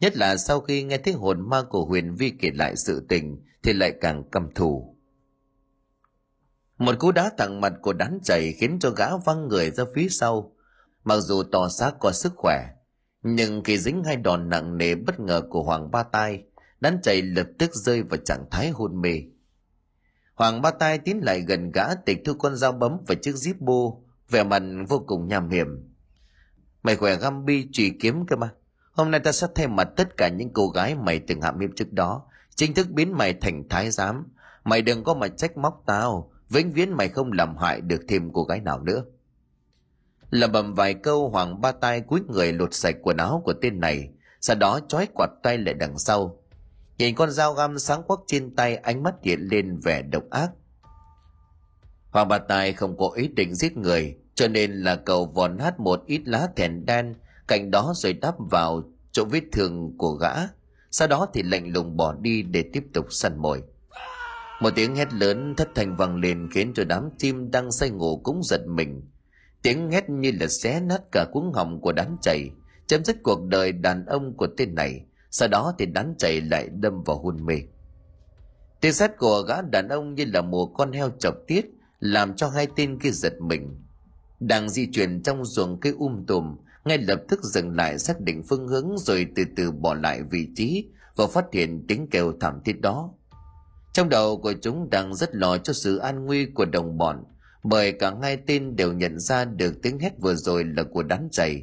[0.00, 3.42] Nhất là sau khi nghe thấy hồn ma của Huyền Vi kể lại sự tình
[3.62, 4.96] thì lại càng căm thù.
[6.78, 10.08] Một cú đá thẳng mặt của đán chảy khiến cho gã văng người ra phía
[10.08, 10.52] sau.
[11.04, 12.66] Mặc dù tỏ xác có sức khỏe,
[13.22, 16.42] nhưng khi dính hai đòn nặng nề bất ngờ của Hoàng Ba Tai,
[16.80, 19.22] đám chạy lập tức rơi vào trạng thái hôn mê.
[20.34, 23.54] Hoàng Ba Tai tiến lại gần gã tịch thu con dao bấm và chiếc zip
[23.58, 25.66] bô, vẻ mặt vô cùng nham hiểm.
[26.82, 28.50] Mày khỏe găm bi trùy kiếm cơ mà.
[28.92, 31.70] Hôm nay ta sẽ thay mặt tất cả những cô gái mày từng hạ hiếp
[31.76, 32.22] trước đó,
[32.54, 34.26] chính thức biến mày thành thái giám.
[34.64, 38.30] Mày đừng có mà trách móc tao, vĩnh viễn mày không làm hại được thêm
[38.32, 39.04] cô gái nào nữa
[40.30, 43.80] lẩm bẩm vài câu hoàng ba tay cúi người lột sạch quần áo của tên
[43.80, 44.08] này,
[44.40, 46.36] sau đó trói quạt tay lại đằng sau.
[46.98, 50.50] Nhìn con dao găm sáng quắc trên tay, ánh mắt hiện lên vẻ độc ác.
[52.10, 55.80] Hoàng ba tay không có ý định giết người, cho nên là cầu vòn hát
[55.80, 57.14] một ít lá thèn đen,
[57.48, 60.34] cạnh đó rồi đắp vào chỗ vết thương của gã.
[60.90, 63.62] Sau đó thì lạnh lùng bỏ đi để tiếp tục săn mồi.
[64.60, 68.20] Một tiếng hét lớn thất thanh vang lên khiến cho đám chim đang say ngủ
[68.24, 69.02] cũng giật mình
[69.62, 72.50] tiếng hét như là xé nát cả cuống họng của đám chảy
[72.90, 76.68] chấm dứt cuộc đời đàn ông của tên này, sau đó thì đám chảy lại
[76.68, 77.54] đâm vào hôn mê.
[78.80, 82.48] Tiếng sét của gã đàn ông như là một con heo chọc tiết, làm cho
[82.48, 83.76] hai tên kia giật mình.
[84.40, 88.42] Đang di chuyển trong ruộng cây um tùm, ngay lập tức dừng lại xác định
[88.48, 90.84] phương hướng rồi từ từ bỏ lại vị trí
[91.16, 93.10] và phát hiện tiếng kêu thảm thiết đó.
[93.92, 97.24] Trong đầu của chúng đang rất lo cho sự an nguy của đồng bọn
[97.62, 101.28] bởi cả hai tên đều nhận ra được tiếng hét vừa rồi là của đám
[101.32, 101.62] giày.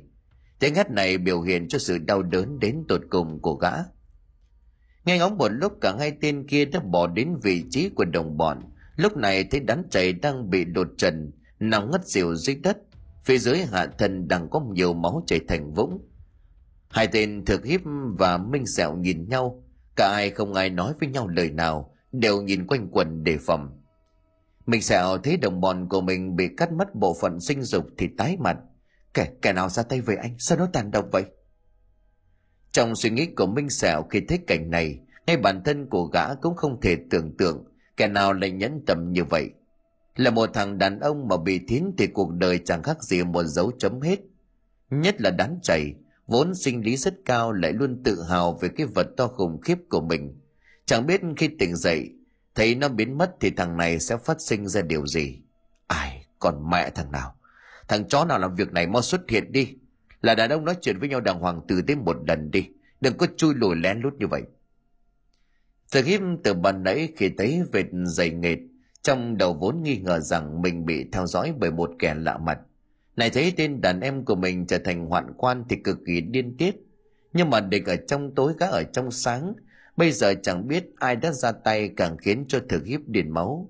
[0.59, 3.71] Tiếng hét này biểu hiện cho sự đau đớn đến tột cùng của gã.
[5.05, 8.37] Nghe ngóng một lúc, cả hai tên kia đã bỏ đến vị trí của đồng
[8.37, 8.61] bọn.
[8.95, 12.77] Lúc này thấy đám chày đang bị đột trần, nằm ngất xỉu dưới đất.
[13.23, 16.07] Phía dưới hạ thân đang có nhiều máu chảy thành vũng.
[16.89, 17.81] Hai tên thực hiếp
[18.19, 19.63] và minh sẹo nhìn nhau.
[19.95, 23.76] Cả ai không ai nói với nhau lời nào, đều nhìn quanh quần đề phòng
[24.67, 28.07] mình sẹo thấy đồng bọn của mình bị cắt mất bộ phận sinh dục thì
[28.17, 28.57] tái mặt.
[29.13, 30.35] Kẻ kẻ nào ra tay với anh?
[30.39, 31.23] Sao nó tàn độc vậy?
[32.71, 36.35] Trong suy nghĩ của minh sẹo khi thấy cảnh này, ngay bản thân của gã
[36.35, 37.65] cũng không thể tưởng tượng
[37.97, 39.49] kẻ nào lại nhẫn tâm như vậy.
[40.15, 43.43] Là một thằng đàn ông mà bị thiến thì cuộc đời chẳng khác gì một
[43.43, 44.19] dấu chấm hết.
[44.89, 45.93] Nhất là đám chảy
[46.27, 49.77] vốn sinh lý rất cao lại luôn tự hào về cái vật to khủng khiếp
[49.89, 50.39] của mình.
[50.85, 52.09] Chẳng biết khi tỉnh dậy
[52.57, 55.39] thấy nó biến mất thì thằng này sẽ phát sinh ra điều gì?
[55.87, 57.35] Ai còn mẹ thằng nào?
[57.87, 59.75] Thằng chó nào làm việc này mau xuất hiện đi.
[60.21, 62.69] Là đàn ông nói chuyện với nhau đàng hoàng từ tới một lần đi.
[63.01, 64.41] Đừng có chui lùi lén lút như vậy.
[65.91, 68.57] Thực hiếp từ ban nãy khi thấy vệt dày nghệt,
[69.01, 72.59] trong đầu vốn nghi ngờ rằng mình bị theo dõi bởi một kẻ lạ mặt.
[73.15, 76.57] Này thấy tên đàn em của mình trở thành hoạn quan thì cực kỳ điên
[76.57, 76.75] tiết.
[77.33, 79.53] Nhưng mà địch ở trong tối gã ở trong sáng
[79.97, 83.69] bây giờ chẳng biết ai đã ra tay càng khiến cho thực hiếp điền máu.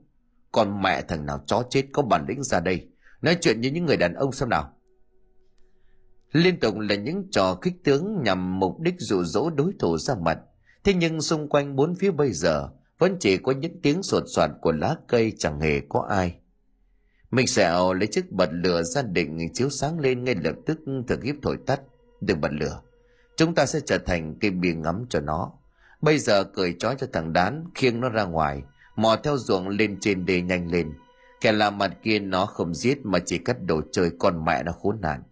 [0.51, 2.87] Còn mẹ thằng nào chó chết có bản lĩnh ra đây?
[3.21, 4.73] Nói chuyện như những người đàn ông xem nào.
[6.31, 10.15] Liên tục là những trò kích tướng nhằm mục đích dụ dỗ đối thủ ra
[10.15, 10.39] mặt.
[10.83, 12.69] Thế nhưng xung quanh bốn phía bây giờ,
[12.99, 16.35] vẫn chỉ có những tiếng sột soạt của lá cây chẳng hề có ai.
[17.31, 21.23] Mình sẹo lấy chiếc bật lửa ra định chiếu sáng lên ngay lập tức thực
[21.23, 21.81] hiếp thổi tắt.
[22.21, 22.81] Đừng bật lửa.
[23.37, 25.51] Chúng ta sẽ trở thành cây bia ngắm cho nó
[26.01, 28.61] bây giờ cởi trói cho thằng đán, khiêng nó ra ngoài,
[28.95, 30.93] mò theo ruộng lên trên đê nhanh lên.
[31.41, 34.71] Kẻ làm mặt kia nó không giết mà chỉ cắt đồ chơi con mẹ nó
[34.71, 35.23] khốn nạn.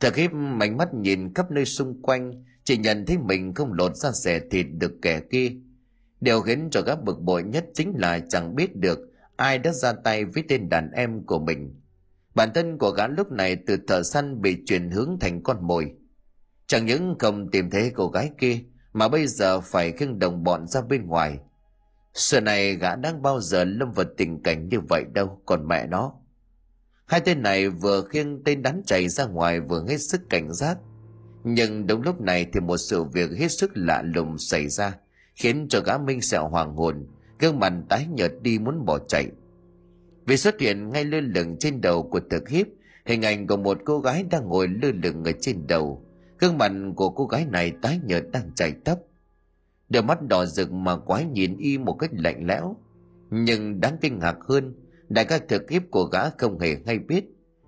[0.00, 3.96] Thật hiếp mảnh mắt nhìn khắp nơi xung quanh, chỉ nhận thấy mình không lột
[3.96, 5.52] ra xẻ thịt được kẻ kia.
[6.20, 8.98] Điều khiến cho gã bực bội nhất chính là chẳng biết được
[9.36, 11.80] ai đã ra tay với tên đàn em của mình.
[12.34, 15.92] Bản thân của gã lúc này từ thợ săn bị chuyển hướng thành con mồi.
[16.66, 18.58] Chẳng những không tìm thấy cô gái kia
[18.92, 21.38] mà bây giờ phải khiêng đồng bọn ra bên ngoài.
[22.14, 25.86] Xưa này gã đang bao giờ lâm vào tình cảnh như vậy đâu, còn mẹ
[25.86, 26.12] nó.
[27.06, 30.78] Hai tên này vừa khiêng tên đắn chạy ra ngoài vừa hết sức cảnh giác.
[31.44, 34.94] Nhưng đúng lúc này thì một sự việc hết sức lạ lùng xảy ra,
[35.34, 37.06] khiến cho gã minh sẹo hoàng hồn,
[37.38, 39.26] gương mặt tái nhợt đi muốn bỏ chạy.
[40.26, 42.66] Vì xuất hiện ngay lơ lửng trên đầu của thực hiếp,
[43.06, 46.04] hình ảnh của một cô gái đang ngồi lơ lửng ở trên đầu
[46.42, 48.98] gương mặt của cô gái này tái nhợt đang chảy tấp.
[49.88, 52.76] Đôi mắt đỏ rực mà quái nhìn y một cách lạnh lẽo.
[53.30, 54.74] Nhưng đáng kinh ngạc hơn,
[55.08, 57.24] đại ca thực hiếp của gã không hề hay biết.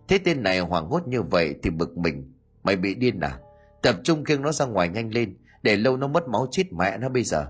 [0.08, 2.32] Thế tên này hoảng hốt như vậy thì bực mình.
[2.62, 3.38] Mày bị điên à?
[3.82, 6.98] Tập trung khiêng nó ra ngoài nhanh lên, để lâu nó mất máu chết mẹ
[6.98, 7.46] nó bây giờ.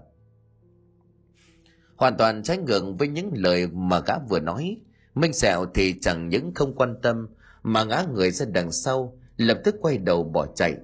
[1.97, 4.77] Hoàn toàn trái ngược với những lời mà gã vừa nói.
[5.15, 7.29] Minh sẹo thì chẳng những không quan tâm,
[7.63, 10.75] mà ngã người ra đằng sau, lập tức quay đầu bỏ chạy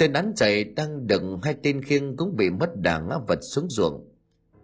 [0.00, 3.66] tên án chạy đang đựng hai tên khiêng cũng bị mất đà ngã vật xuống
[3.70, 4.08] ruộng.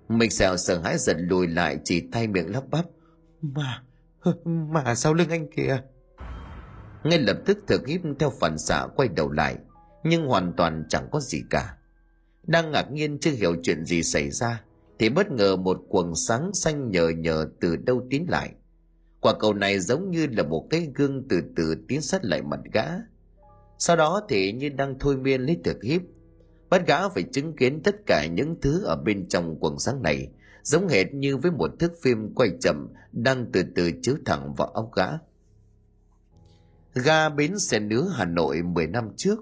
[0.08, 2.84] Mình sẹo sợ hãi giật lùi lại, chỉ thay miệng lắp bắp.
[3.42, 3.82] Mà
[4.44, 5.82] mà sau lưng anh kìa.
[7.04, 9.56] Ngay lập tức thực hít theo phản xạ quay đầu lại,
[10.04, 11.76] nhưng hoàn toàn chẳng có gì cả.
[12.42, 14.62] Đang ngạc nhiên chưa hiểu chuyện gì xảy ra,
[14.98, 18.50] thì bất ngờ một quầng sáng xanh nhờ nhờ từ đâu tiến lại.
[19.20, 22.60] Quả cầu này giống như là một cái gương từ từ tiến sát lại mặt
[22.72, 22.84] gã
[23.78, 26.02] sau đó thì như đang thôi miên lấy thực hiếp.
[26.70, 30.28] Bắt gã phải chứng kiến tất cả những thứ ở bên trong quần sáng này,
[30.62, 34.68] giống hệt như với một thước phim quay chậm đang từ từ chiếu thẳng vào
[34.68, 35.06] óc gã.
[36.94, 39.38] Ga bến xe nứa hà nội 10 năm trước.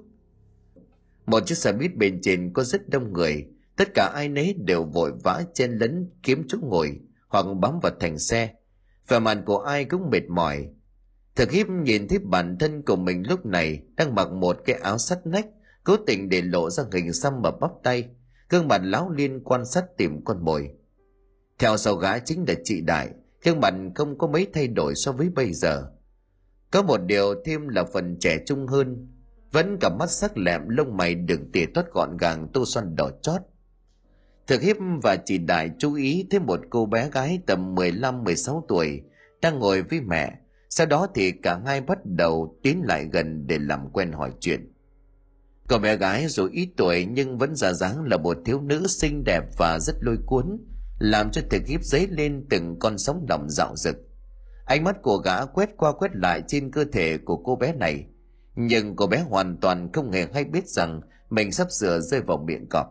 [1.27, 3.47] Một chiếc xe buýt bên trên có rất đông người.
[3.77, 7.93] Tất cả ai nấy đều vội vã chen lấn kiếm chỗ ngồi hoặc bám vào
[8.01, 8.55] thành xe.
[9.09, 10.69] Vẻ mặt của ai cũng mệt mỏi
[11.37, 14.99] thực hiếp nhìn thấy bản thân của mình lúc này đang mặc một cái áo
[14.99, 15.47] sắt nách,
[15.85, 18.09] cố tình để lộ ra hình xăm ở bắp tay.
[18.49, 20.71] Gương mặt láo liên quan sát tìm con mồi.
[21.59, 23.09] Theo sau gã chính là chị đại,
[23.45, 25.91] gương mặt không có mấy thay đổi so với bây giờ.
[26.71, 29.09] Có một điều thêm là phần trẻ trung hơn,
[29.53, 33.11] vẫn cả mắt sắc lẹm, lông mày đừng tỉa toát gọn gàng, tô xoăn đỏ
[33.23, 33.41] chót.
[34.47, 39.03] Thực hiếp và chị đại chú ý thấy một cô bé gái tầm 15-16 tuổi
[39.43, 40.39] đang ngồi với mẹ
[40.77, 44.73] sau đó thì cả hai bắt đầu tiến lại gần để làm quen hỏi chuyện.
[45.69, 49.25] Cậu bé gái dù ít tuổi nhưng vẫn giả dáng là một thiếu nữ xinh
[49.25, 50.59] đẹp và rất lôi cuốn,
[50.99, 53.97] làm cho thực hiếp dấy lên từng con sóng động dạo rực
[54.65, 58.07] ánh mắt của gã quét qua quét lại trên cơ thể của cô bé này,
[58.55, 61.01] nhưng cô bé hoàn toàn không hề hay biết rằng
[61.31, 62.87] mình sắp sửa rơi vào miệng cọp.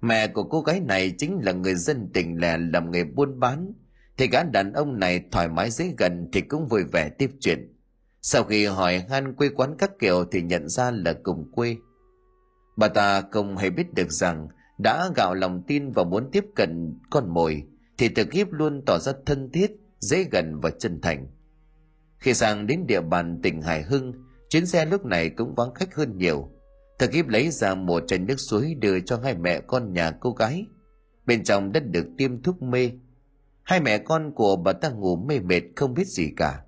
[0.00, 3.72] Mẹ của cô gái này chính là người dân tỉnh lẻ làm nghề buôn bán
[4.18, 7.72] thì gã đàn ông này thoải mái dễ gần thì cũng vui vẻ tiếp chuyện.
[8.22, 11.76] Sau khi hỏi han quê quán các kiểu thì nhận ra là cùng quê.
[12.76, 14.48] Bà ta không hề biết được rằng
[14.78, 17.62] đã gạo lòng tin và muốn tiếp cận con mồi,
[17.98, 21.26] thì thực hiếp luôn tỏ ra thân thiết, dễ gần và chân thành.
[22.18, 24.12] Khi sang đến địa bàn tỉnh hải hưng,
[24.48, 26.50] chuyến xe lúc này cũng vắng khách hơn nhiều.
[26.98, 30.32] Thực hiếp lấy ra một chai nước suối đưa cho hai mẹ con nhà cô
[30.32, 30.66] gái.
[31.26, 32.90] Bên trong đã được tiêm thuốc mê
[33.66, 36.62] hai mẹ con của bà ta ngủ mê mệt không biết gì cả.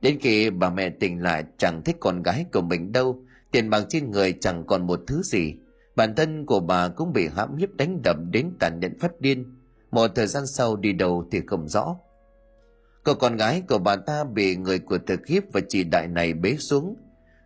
[0.00, 3.24] Đến khi bà mẹ tỉnh lại, chẳng thích con gái của mình đâu.
[3.50, 5.54] Tiền bạc trên người chẳng còn một thứ gì.
[5.96, 9.44] Bản thân của bà cũng bị hãm hiếp đánh đập đến tàn nhẫn phát điên.
[9.90, 11.96] Một thời gian sau đi đâu thì không rõ.
[13.04, 16.32] Cậu con gái của bà ta bị người của thực hiếp và chị đại này
[16.32, 16.96] bế xuống.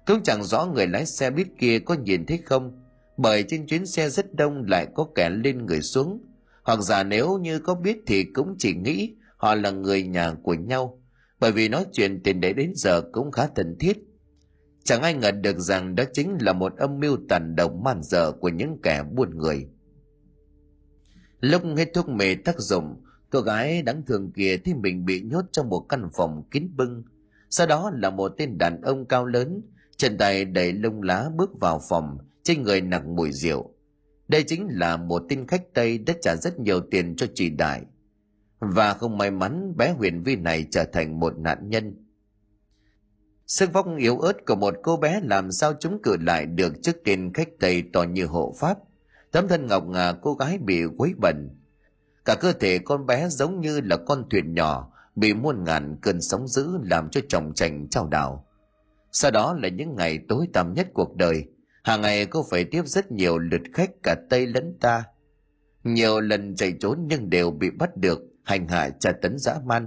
[0.07, 2.83] Cũng chẳng rõ người lái xe buýt kia có nhìn thấy không,
[3.17, 6.21] bởi trên chuyến xe rất đông lại có kẻ lên người xuống
[6.65, 10.55] hoặc giả nếu như có biết thì cũng chỉ nghĩ họ là người nhà của
[10.55, 11.03] nhau.
[11.41, 13.99] Bởi vì nói chuyện từ đấy đến giờ cũng khá thân thiết.
[14.85, 18.33] Chẳng ai ngờ được rằng đó chính là một âm mưu tàn độc man dở
[18.33, 19.69] của những kẻ buôn người.
[21.41, 25.45] Lúc hết thuốc mê tác dụng, cô gái đáng thương kia thì mình bị nhốt
[25.53, 27.03] trong một căn phòng kín bưng.
[27.51, 29.63] Sau đó là một tên đàn ông cao lớn,
[29.97, 33.74] chân tay đầy lông lá bước vào phòng, trên người nặng mùi rượu
[34.29, 37.83] đây chính là một tin khách tây đã trả rất nhiều tiền cho chị đại.
[38.59, 42.05] Và không may mắn, bé huyền vi này trở thành một nạn nhân.
[43.47, 46.97] Sức vóc yếu ớt của một cô bé làm sao chúng cự lại được trước
[47.05, 48.79] tên khách tây to như hộ pháp.
[49.31, 51.49] Tấm thân ngọc ngà cô gái bị quấy bẩn.
[52.25, 56.21] Cả cơ thể con bé giống như là con thuyền nhỏ, bị muôn ngàn cơn
[56.21, 58.47] sóng dữ làm cho chồng chành trao đảo.
[59.13, 61.45] Sau đó là những ngày tối tăm nhất cuộc đời
[61.85, 65.05] hàng ngày cô phải tiếp rất nhiều lượt khách cả tây lẫn ta.
[65.85, 69.87] Nhiều lần chạy trốn nhưng đều bị bắt được, hành hạ tra tấn dã man.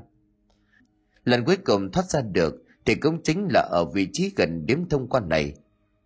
[1.23, 4.89] Lần cuối cùng thoát ra được thì cũng chính là ở vị trí gần điếm
[4.89, 5.53] thông quan này.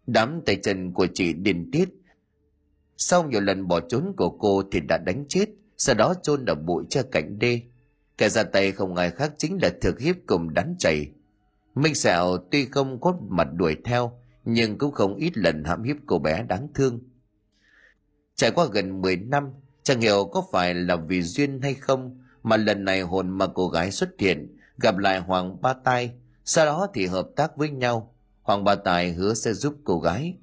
[0.07, 1.89] Đám tay chân của chị điền tiết.
[2.97, 5.45] Sau nhiều lần bỏ trốn của cô thì đã đánh chết,
[5.77, 7.61] sau đó chôn ở bụi che cạnh đê.
[8.17, 11.11] Kẻ ra tay không ai khác chính là thực hiếp cùng đắn chảy
[11.75, 15.97] minh sẹo tuy không có mặt đuổi theo nhưng cũng không ít lần hãm hiếp
[16.05, 16.99] cô bé đáng thương.
[18.35, 19.49] Trải qua gần 10 năm,
[19.83, 23.69] chẳng hiểu có phải là vì duyên hay không mà lần này hồn mà cô
[23.69, 26.13] gái xuất hiện, gặp lại hoàng ba tai,
[26.45, 28.15] sau đó thì hợp tác với nhau.
[28.41, 30.37] Hoàng ba tài hứa sẽ giúp cô gái.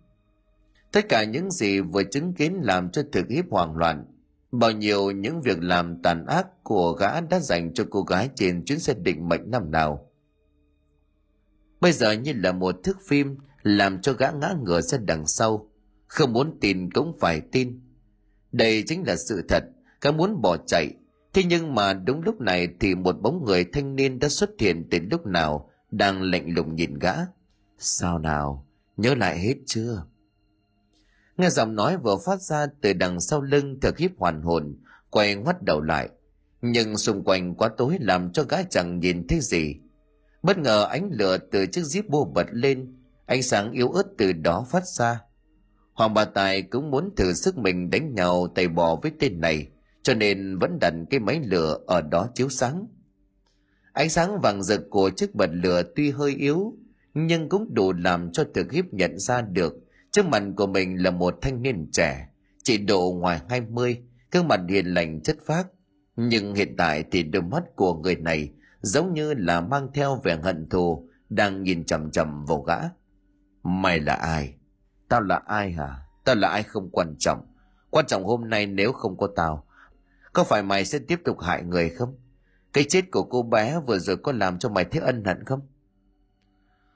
[0.93, 4.05] Tất cả những gì vừa chứng kiến làm cho thực hiếp hoảng loạn,
[4.53, 8.65] bao nhiêu những việc làm tàn ác của gã đã dành cho cô gái trên
[8.65, 10.11] chuyến xe định mệnh năm nào.
[11.81, 15.71] Bây giờ như là một thước phim làm cho gã ngã ngửa ra đằng sau.
[16.07, 17.81] Không muốn tin cũng phải tin.
[18.53, 19.65] Đây chính là sự thật,
[20.01, 20.95] gã muốn bỏ chạy.
[21.33, 24.89] Thế nhưng mà đúng lúc này thì một bóng người thanh niên đã xuất hiện
[24.91, 27.15] từ lúc nào, đang lạnh lùng nhìn gã.
[27.79, 28.67] Sao nào?
[28.97, 30.05] Nhớ lại hết chưa?
[31.37, 34.77] Nghe giọng nói vừa phát ra từ đằng sau lưng thực hiếp hoàn hồn,
[35.11, 36.09] quay ngoắt đầu lại.
[36.63, 39.77] Nhưng xung quanh quá tối làm cho gã chẳng nhìn thấy gì.
[40.43, 42.98] Bất ngờ ánh lửa từ chiếc jeep bô bật lên
[43.29, 45.21] ánh sáng yếu ớt từ đó phát ra.
[45.93, 49.69] Hoàng bà tài cũng muốn thử sức mình đánh nhau tay bò với tên này,
[50.03, 52.87] cho nên vẫn đặt cái máy lửa ở đó chiếu sáng.
[53.93, 56.75] Ánh sáng vàng rực của chiếc bật lửa tuy hơi yếu,
[57.15, 59.75] nhưng cũng đủ làm cho thực hiếp nhận ra được
[60.11, 62.29] trước mặt của mình là một thanh niên trẻ,
[62.63, 63.99] chỉ độ ngoài hai mươi,
[64.33, 65.67] gương mặt hiền lành chất phác.
[66.17, 68.51] Nhưng hiện tại thì đôi mắt của người này
[68.81, 72.79] giống như là mang theo vẻ hận thù, đang nhìn chằm chằm vào gã
[73.63, 74.55] mày là ai?
[75.09, 75.97] Tao là ai hả?
[76.25, 77.47] Tao là ai không quan trọng.
[77.91, 79.65] Quan trọng hôm nay nếu không có tao,
[80.33, 82.15] có phải mày sẽ tiếp tục hại người không?
[82.73, 85.61] Cái chết của cô bé vừa rồi có làm cho mày thấy ân hận không?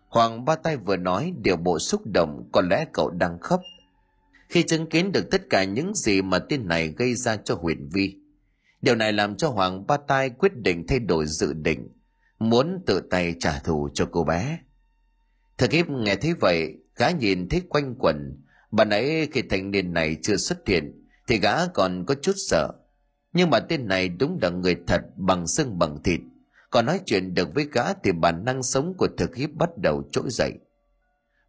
[0.09, 3.63] Hoàng ba tay vừa nói, điều bộ xúc động, có lẽ cậu đang khóc.
[4.49, 7.89] Khi chứng kiến được tất cả những gì mà tên này gây ra cho huyền
[7.93, 8.17] vi,
[8.83, 11.89] điều này làm cho hoàng ba Tay quyết định thay đổi dự định,
[12.39, 14.59] muốn tự tay trả thù cho cô bé
[15.63, 18.43] thực hiếp nghe thấy vậy, gã nhìn thấy quanh quẩn.
[18.71, 22.69] Bà nãy khi thanh niên này chưa xuất hiện, thì gã còn có chút sợ.
[23.33, 26.21] Nhưng mà tên này đúng là người thật bằng xương bằng thịt.
[26.71, 30.03] Còn nói chuyện được với gã thì bản năng sống của thực hiếp bắt đầu
[30.13, 30.53] trỗi dậy.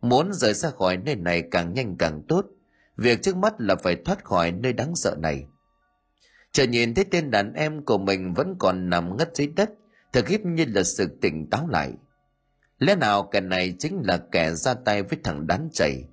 [0.01, 2.45] Muốn rời ra khỏi nơi này càng nhanh càng tốt,
[2.97, 5.45] việc trước mắt là phải thoát khỏi nơi đáng sợ này.
[6.51, 9.69] Chờ nhìn thấy tên đàn em của mình vẫn còn nằm ngất dưới đất
[10.13, 11.93] thực hiếp như là sự tỉnh táo lại
[12.79, 16.03] lẽ nào kẻ này chính là kẻ ra tay với thằng đán chảy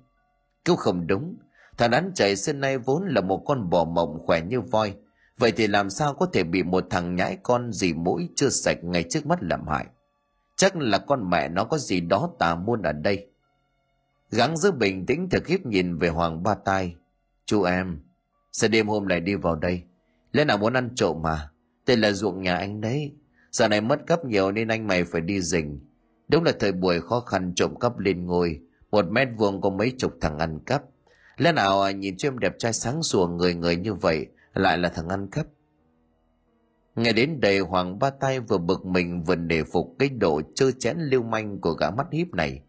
[0.63, 1.37] câu không đúng.
[1.77, 4.95] Thằng đán chảy xưa nay vốn là một con bò mộng khỏe như voi.
[5.37, 8.77] Vậy thì làm sao có thể bị một thằng nhãi con gì mũi chưa sạch
[8.83, 9.85] ngay trước mắt làm hại?
[10.55, 13.27] Chắc là con mẹ nó có gì đó tà muôn ở đây.
[14.31, 16.95] Gắng giữ bình tĩnh thực khiếp nhìn về hoàng ba tai.
[17.45, 17.99] Chú em
[18.51, 19.83] sẽ đêm hôm lại đi vào đây?
[20.31, 21.49] Lẽ nào muốn ăn trộm mà?
[21.85, 23.11] Tên là ruộng nhà anh đấy.
[23.51, 25.79] Giờ này mất cấp nhiều nên anh mày phải đi rình
[26.31, 28.61] đúng là thời buổi khó khăn trộm cắp lên ngôi
[28.91, 30.83] một mét vuông có mấy chục thằng ăn cắp.
[31.37, 34.77] Lẽ nào à, nhìn cho em đẹp trai sáng sủa người người như vậy lại
[34.77, 35.45] là thằng ăn cắp?
[36.95, 40.71] Nghe đến đây hoàng ba tay vừa bực mình vừa đề phục cái độ trơ
[40.71, 42.61] chén lưu manh của gã mắt hiếp này.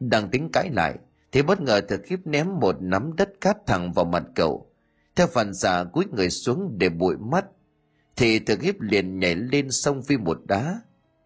[0.00, 0.98] Đang tính cãi lại
[1.32, 4.70] thì bất ngờ thực hiếp ném một nắm đất cát thẳng vào mặt cậu.
[5.16, 7.44] Theo phản xạ cúi người xuống để bụi mắt
[8.16, 10.80] thì thực hiếp liền nhảy lên sông phi một đá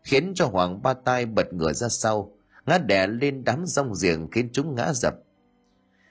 [0.07, 2.33] khiến cho hoàng ba tai bật ngửa ra sau,
[2.67, 5.15] ngã đè lên đám rong giềng khiến chúng ngã dập.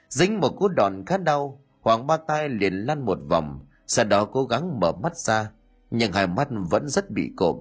[0.08, 4.24] Dính một cú đòn khá đau, hoàng ba tai liền lăn một vòng, sau đó
[4.24, 5.50] cố gắng mở mắt ra,
[5.90, 7.56] nhưng hai mắt vẫn rất bị cộm,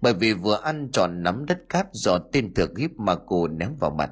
[0.00, 3.76] bởi vì vừa ăn tròn nắm đất cát do tên thượng hiếp mà cô ném
[3.76, 4.10] vào mặt.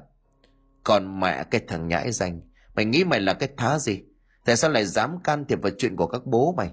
[0.83, 2.41] Còn mẹ cái thằng nhãi danh,
[2.75, 4.03] mày nghĩ mày là cái thá gì?
[4.45, 6.71] Tại sao lại dám can thiệp vào chuyện của các bố mày?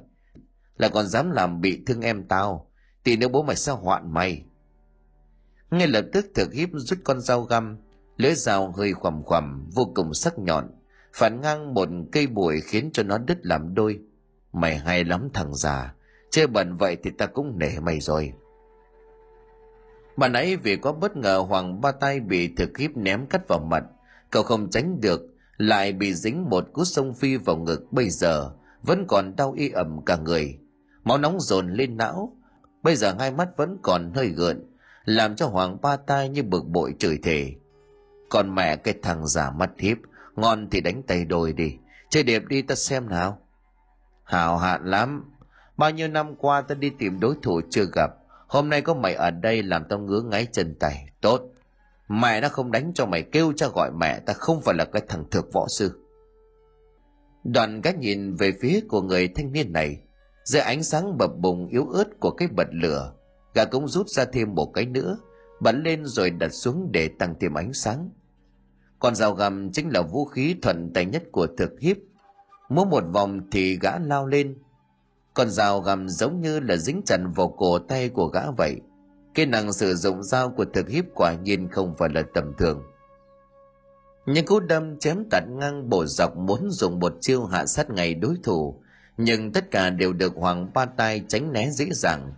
[0.76, 2.70] Lại còn dám làm bị thương em tao,
[3.04, 4.44] thì nếu bố mày sẽ hoạn mày
[5.78, 7.76] ngay lập tức thực hiếp rút con dao găm
[8.16, 10.70] lưỡi dao hơi khoằm khoằm vô cùng sắc nhọn,
[11.12, 14.00] phản ngang một cây bụi khiến cho nó đứt làm đôi.
[14.52, 15.94] Mày hay lắm thằng già,
[16.30, 18.32] chơi bẩn vậy thì ta cũng nể mày rồi.
[20.16, 23.58] Mà nãy vì có bất ngờ hoàng ba tay bị thực hiếp ném cắt vào
[23.58, 23.84] mặt,
[24.30, 25.20] cậu không tránh được,
[25.56, 27.92] lại bị dính một cú sông phi vào ngực.
[27.92, 28.50] Bây giờ,
[28.82, 30.58] vẫn còn đau y ẩm cả người.
[31.04, 32.36] Máu nóng dồn lên não,
[32.82, 34.73] bây giờ hai mắt vẫn còn hơi gợn
[35.04, 37.54] làm cho hoàng ba tai như bực bội chửi thề.
[38.28, 39.98] Còn mẹ cái thằng giả mắt hiếp
[40.36, 41.76] ngon thì đánh tay đôi đi,
[42.10, 43.38] chơi đẹp đi ta xem nào.
[44.24, 45.32] Hào hạn lắm,
[45.76, 48.10] bao nhiêu năm qua ta đi tìm đối thủ chưa gặp,
[48.48, 51.08] hôm nay có mày ở đây làm tao ngứa ngáy chân tay.
[51.20, 51.42] Tốt,
[52.08, 55.02] mẹ nó không đánh cho mày kêu cha gọi mẹ, ta không phải là cái
[55.08, 56.00] thằng thực võ sư.
[57.44, 59.98] Đoàn gác nhìn về phía của người thanh niên này,
[60.44, 63.12] dưới ánh sáng bập bùng yếu ớt của cái bật lửa
[63.54, 65.18] gã cũng rút ra thêm một cái nữa
[65.60, 68.10] bắn lên rồi đặt xuống để tăng thêm ánh sáng.
[68.98, 71.96] Con dao găm chính là vũ khí thuận tay nhất của thực hiếp.
[72.68, 74.56] Múa một vòng thì gã lao lên.
[75.34, 78.80] Con dao găm giống như là dính chặt vào cổ tay của gã vậy.
[79.34, 82.82] Kỹ năng sử dụng dao của thực hiếp quả nhiên không phải là tầm thường.
[84.26, 88.14] Những cú đâm chém tạt ngang bổ dọc muốn dùng một chiêu hạ sát ngày
[88.14, 88.82] đối thủ,
[89.16, 92.32] nhưng tất cả đều được hoàng ba tai tránh né dễ dàng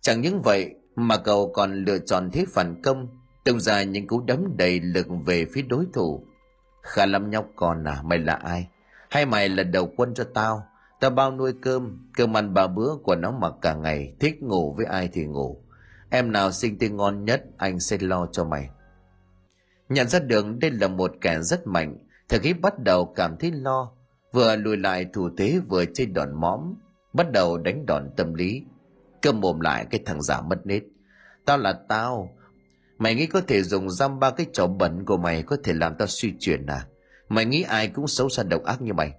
[0.00, 3.08] chẳng những vậy mà cậu còn lựa chọn thế phản công,
[3.44, 6.26] tung ra những cú đấm đầy lực về phía đối thủ.
[6.82, 8.68] Khả lắm nhóc con à mày là ai?
[9.10, 10.66] Hay mày là đầu quân cho tao?
[11.00, 14.74] Tao bao nuôi cơm cơm ăn ba bữa của nó mặc cả ngày thích ngủ
[14.74, 15.62] với ai thì ngủ.
[16.10, 18.68] Em nào sinh tinh ngon nhất, anh sẽ lo cho mày.
[19.88, 21.96] Nhận ra đường đây là một kẻ rất mạnh,
[22.28, 23.92] thực ý bắt đầu cảm thấy lo,
[24.32, 26.74] vừa lùi lại thủ thế vừa chơi đòn mõm,
[27.12, 28.62] bắt đầu đánh đòn tâm lý
[29.22, 30.82] cơm mồm lại cái thằng giả mất nết.
[31.44, 32.30] Tao là tao.
[32.98, 35.94] Mày nghĩ có thể dùng răm ba cái trò bẩn của mày có thể làm
[35.98, 36.86] tao suy chuyển à?
[37.28, 39.12] Mày nghĩ ai cũng xấu xa độc ác như mày?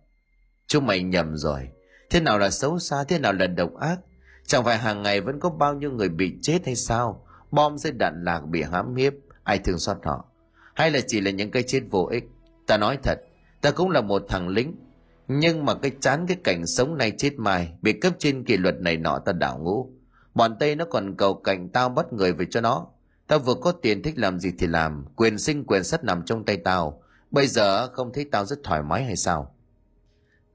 [0.67, 1.69] Chúng mày nhầm rồi.
[2.09, 3.99] Thế nào là xấu xa, thế nào là độc ác?
[4.45, 7.25] Chẳng phải hàng ngày vẫn có bao nhiêu người bị chết hay sao?
[7.51, 9.13] Bom rơi đạn lạc, bị hãm hiếp.
[9.43, 10.25] Ai thương xót họ?
[10.75, 12.23] Hay là chỉ là những cái chết vô ích?
[12.67, 13.19] Ta nói thật,
[13.61, 14.75] ta cũng là một thằng lính
[15.31, 18.75] nhưng mà cái chán, cái cảnh sống này chết mai, bị cấp trên kỷ luật
[18.81, 19.89] này nọ ta đảo ngũ.
[20.33, 22.87] Bọn tây nó còn cầu cảnh tao bắt người về cho nó.
[23.27, 26.45] Tao vừa có tiền thích làm gì thì làm, quyền sinh quyền sắt nằm trong
[26.45, 27.01] tay tao.
[27.31, 29.55] Bây giờ không thấy tao rất thoải mái hay sao?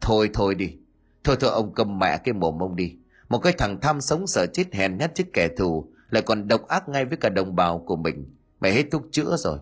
[0.01, 0.77] Thôi thôi đi.
[1.25, 2.97] Thôi thôi, ông cầm mẹ cái mồm ông đi.
[3.29, 6.68] Một cái thằng tham sống sợ chết hèn nhát trước kẻ thù, lại còn độc
[6.68, 8.37] ác ngay với cả đồng bào của mình.
[8.61, 9.59] Mày hết thuốc chữa rồi.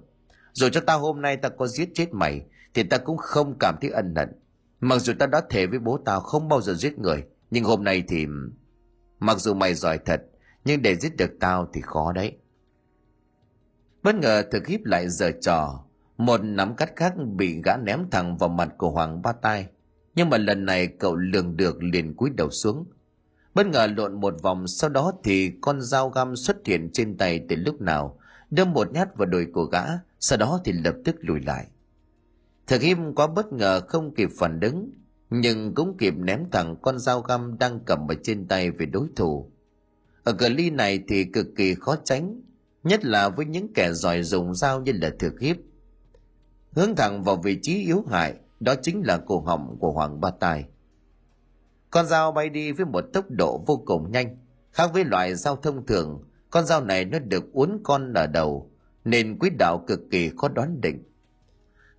[0.52, 2.42] Rồi cho tao hôm nay tao có giết chết mày,
[2.74, 4.28] thì tao cũng không cảm thấy ân hận
[4.82, 7.84] mặc dù tao đã thề với bố tao không bao giờ giết người, nhưng hôm
[7.84, 8.26] nay thì
[9.18, 10.22] mặc dù mày giỏi thật,
[10.64, 12.36] nhưng để giết được tao thì khó đấy.
[14.02, 15.84] Bất ngờ thực hiếp lại giờ trò,
[16.16, 19.66] một nắm cắt khác bị gã ném thẳng vào mặt của hoàng ba tai.
[20.14, 22.84] Nhưng mà lần này cậu lường được liền cúi đầu xuống.
[23.54, 27.44] Bất ngờ lộn một vòng, sau đó thì con dao găm xuất hiện trên tay
[27.48, 28.18] từ lúc nào,
[28.50, 29.84] đâm một nhát vào đùi của gã,
[30.20, 31.66] sau đó thì lập tức lùi lại
[32.72, 34.90] thực im quá bất ngờ không kịp phản ứng,
[35.30, 39.08] nhưng cũng kịp ném thẳng con dao găm đang cầm ở trên tay về đối
[39.16, 39.50] thủ.
[40.24, 42.40] Ở cờ ly này thì cực kỳ khó tránh,
[42.82, 45.56] nhất là với những kẻ giỏi dùng dao như là thực hiếp.
[46.70, 50.30] Hướng thẳng vào vị trí yếu hại, đó chính là cổ họng của hoàng ba
[50.30, 50.64] tài.
[51.90, 54.36] Con dao bay đi với một tốc độ vô cùng nhanh.
[54.70, 58.70] Khác với loại dao thông thường, con dao này nó được uốn con ở đầu,
[59.04, 61.02] nên quỹ đạo cực kỳ khó đoán định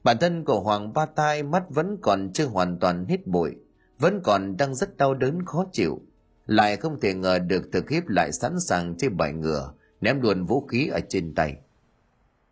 [0.03, 3.51] bản thân của hoàng ba tai mắt vẫn còn chưa hoàn toàn hết bụi
[3.99, 6.01] vẫn còn đang rất đau đớn khó chịu
[6.45, 10.45] lại không thể ngờ được thực hiếp lại sẵn sàng chơi bài ngựa ném luôn
[10.45, 11.57] vũ khí ở trên tay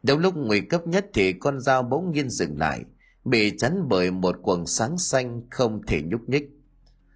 [0.03, 2.83] trong lúc nguy cấp nhất thì con dao bỗng nhiên dừng lại,
[3.25, 6.49] bị chắn bởi một quần sáng xanh không thể nhúc nhích.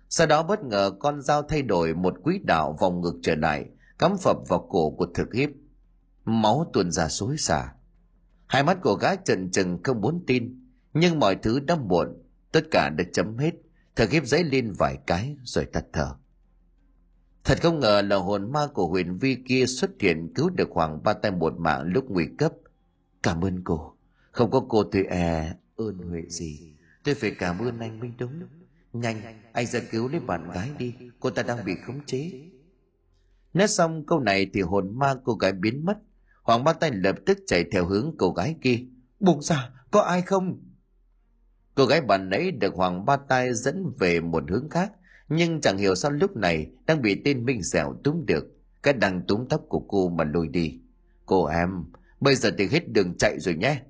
[0.10, 3.66] Sau đó bất ngờ con dao thay đổi một quỹ đạo vòng ngược trở lại,
[4.00, 5.50] cắm phập vào cổ của thực hiếp.
[6.26, 7.74] Máu tuôn ra xối xả.
[8.48, 12.08] Hai mắt của gái trần trừng không muốn tin, nhưng mọi thứ đã muộn,
[12.52, 13.52] tất cả đã chấm hết,
[13.96, 16.16] Thở khiếp giấy lên vài cái rồi tắt thở.
[17.44, 21.04] Thật không ngờ là hồn ma của huyền vi kia xuất hiện cứu được Hoàng
[21.04, 22.54] ba tay một mạng lúc nguy cấp,
[23.24, 23.96] Cảm ơn cô.
[24.32, 26.76] Không có cô tôi e ơn huệ gì.
[27.04, 28.44] Tôi phải cảm ơn anh Minh Đúng.
[28.94, 29.22] Nhanh,
[29.52, 30.94] anh ra cứu lấy bạn gái đi.
[31.20, 32.32] Cô ta đang bị khống chế.
[33.54, 35.98] Nói xong câu này thì hồn ma cô gái biến mất.
[36.46, 38.80] Hoàng ba tay lập tức chạy theo hướng cô gái kia.
[39.20, 40.62] Buông ra, có ai không?
[41.76, 44.92] Cô gái bạn nãy được Hoàng ba tay dẫn về một hướng khác.
[45.30, 48.46] Nhưng chẳng hiểu sao lúc này đang bị tên Minh Dẻo túm được.
[48.84, 50.80] Cái đằng túm tóc của cô mà lôi đi.
[51.26, 51.70] Cô em,
[52.20, 53.82] bây giờ thì hết đường chạy rồi nhé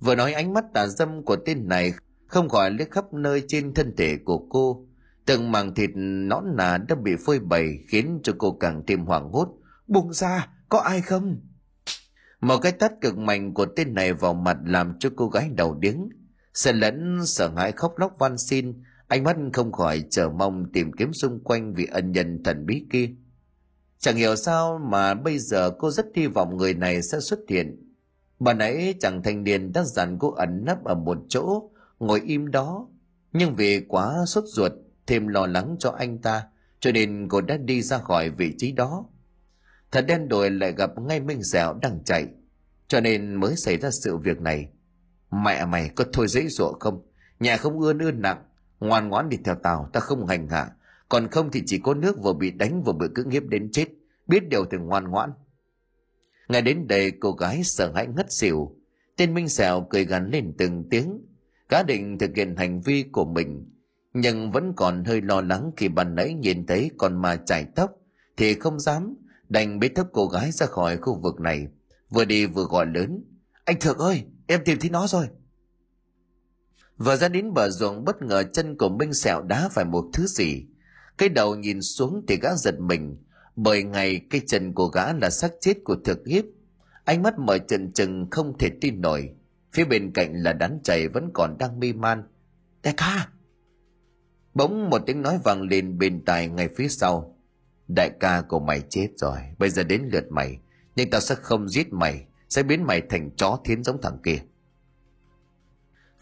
[0.00, 1.92] vừa nói ánh mắt tà dâm của tên này
[2.26, 4.86] không khỏi liếc khắp nơi trên thân thể của cô
[5.26, 9.30] từng màng thịt nõn nà đã bị phơi bày khiến cho cô càng thêm hoảng
[9.32, 9.48] hốt
[9.86, 11.40] buông ra có ai không
[12.40, 15.74] một cái tát cực mạnh của tên này vào mặt làm cho cô gái đầu
[15.74, 16.08] điếng
[16.54, 20.92] sợ lẫn sợ hãi khóc lóc van xin ánh mắt không khỏi chờ mong tìm
[20.92, 23.10] kiếm xung quanh vị ân nhân thần bí kia
[24.00, 27.92] Chẳng hiểu sao mà bây giờ cô rất hy vọng người này sẽ xuất hiện.
[28.38, 32.50] Bà nãy chàng thanh niên đã dặn cô ẩn nấp ở một chỗ, ngồi im
[32.50, 32.88] đó.
[33.32, 34.72] Nhưng vì quá sốt ruột,
[35.06, 36.42] thêm lo lắng cho anh ta,
[36.80, 39.04] cho nên cô đã đi ra khỏi vị trí đó.
[39.92, 42.26] Thật đen đồi lại gặp ngay Minh Dẻo đang chạy,
[42.88, 44.68] cho nên mới xảy ra sự việc này.
[45.30, 47.02] Mẹ mày có thôi dễ dụa không?
[47.40, 48.42] Nhà không ưa ưa nặng,
[48.80, 50.70] ngoan ngoãn đi theo tao, ta không hành hạ.
[51.08, 53.86] Còn không thì chỉ có nước vừa bị đánh vừa bị cưỡng hiếp đến chết.
[54.26, 55.32] Biết điều thì ngoan ngoãn.
[56.48, 58.76] Ngay đến đây cô gái sợ hãi ngất xỉu.
[59.16, 61.26] Tên minh sẹo cười gắn lên từng tiếng.
[61.68, 63.66] Cá định thực hiện hành vi của mình
[64.14, 67.90] nhưng vẫn còn hơi lo lắng khi ban nãy nhìn thấy con ma chải tóc
[68.36, 69.14] thì không dám
[69.50, 71.66] đành bế thấp cô gái ra khỏi khu vực này
[72.08, 73.24] vừa đi vừa gọi lớn
[73.64, 75.28] anh thượng ơi em tìm thấy nó rồi
[76.96, 80.26] vừa ra đến bờ ruộng bất ngờ chân của minh sẹo đá phải một thứ
[80.26, 80.66] gì
[81.20, 83.16] cái đầu nhìn xuống thì gã giật mình,
[83.56, 86.44] bởi ngày cái chân của gã là xác chết của thực hiếp.
[87.04, 89.30] Ánh mắt mở trần trừng không thể tin nổi.
[89.72, 92.22] Phía bên cạnh là đám chảy vẫn còn đang mê man.
[92.82, 93.28] Đại ca!
[94.54, 97.36] Bỗng một tiếng nói vang lên bên tai ngay phía sau.
[97.94, 100.58] Đại ca của mày chết rồi, bây giờ đến lượt mày.
[100.96, 104.38] Nhưng tao sẽ không giết mày, sẽ biến mày thành chó thiến giống thằng kia.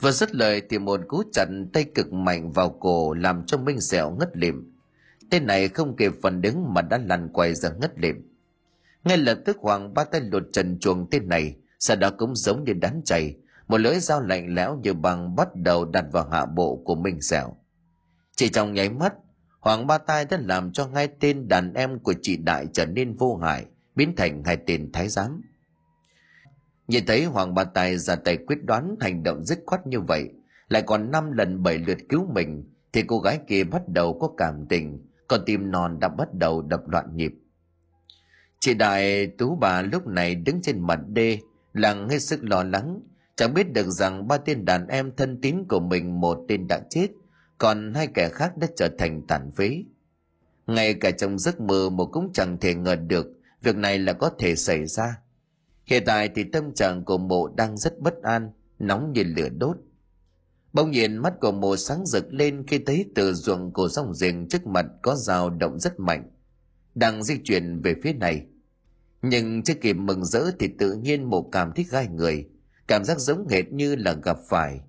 [0.01, 3.81] Vừa dứt lời thì một cú chặn tay cực mạnh vào cổ làm cho Minh
[3.81, 4.73] sẹo ngất lịm.
[5.31, 8.16] Tên này không kịp phần đứng mà đã lăn quay ra ngất lịm.
[9.05, 12.65] Ngay lập tức Hoàng ba tay lột trần chuồng tên này, sau đó cũng giống
[12.65, 13.36] như đám chày,
[13.69, 17.20] một lưỡi dao lạnh lẽo như bằng bắt đầu đặt vào hạ bộ của Minh
[17.20, 17.57] sẹo
[18.36, 19.15] Chỉ trong nháy mắt,
[19.69, 23.16] Hoàng ba Tai đã làm cho hai tên đàn em của chị Đại trở nên
[23.16, 23.65] vô hại,
[23.95, 25.43] biến thành hai tên thái giám.
[26.89, 30.28] Nhìn thấy Hoàng ba Tai ra tay quyết đoán hành động dứt khoát như vậy,
[30.69, 34.31] lại còn năm lần bảy lượt cứu mình, thì cô gái kia bắt đầu có
[34.36, 37.32] cảm tình, còn tim non đã bắt đầu đập loạn nhịp
[38.61, 41.39] chị đại tú bà lúc này đứng trên mặt đê
[41.73, 43.01] lặng hết sức lo lắng
[43.36, 46.81] chẳng biết được rằng ba tên đàn em thân tín của mình một tên đã
[46.90, 47.09] chết
[47.59, 49.85] còn hai kẻ khác đã trở thành tàn phế
[50.66, 53.26] ngay cả trong giấc mơ một cũng chẳng thể ngờ được
[53.62, 55.20] việc này là có thể xảy ra
[55.85, 59.76] hiện tại thì tâm trạng của mộ đang rất bất an nóng như lửa đốt
[60.72, 64.48] Bỗng nhiên mắt của mộ sáng rực lên khi thấy từ ruộng của sông rình
[64.48, 66.30] trước mặt có dao động rất mạnh,
[66.94, 68.47] đang di chuyển về phía này.
[69.22, 72.48] Nhưng chưa kịp mừng rỡ thì tự nhiên mộ cảm thấy gai người,
[72.89, 74.80] cảm giác giống hệt như là gặp phải.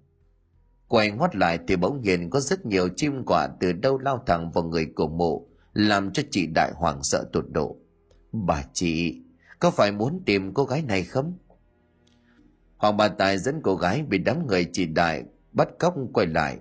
[0.89, 4.51] Quay ngoắt lại thì bỗng nhiên có rất nhiều chim quả từ đâu lao thẳng
[4.51, 7.77] vào người của mộ, làm cho chị Đại hoảng sợ tột độ.
[8.31, 9.21] Bà chị,
[9.59, 11.37] có phải muốn tìm cô gái này không?
[12.77, 16.59] Hoàng bà Tài dẫn cô gái bị đám người chị Đại bắt cóc quay lại.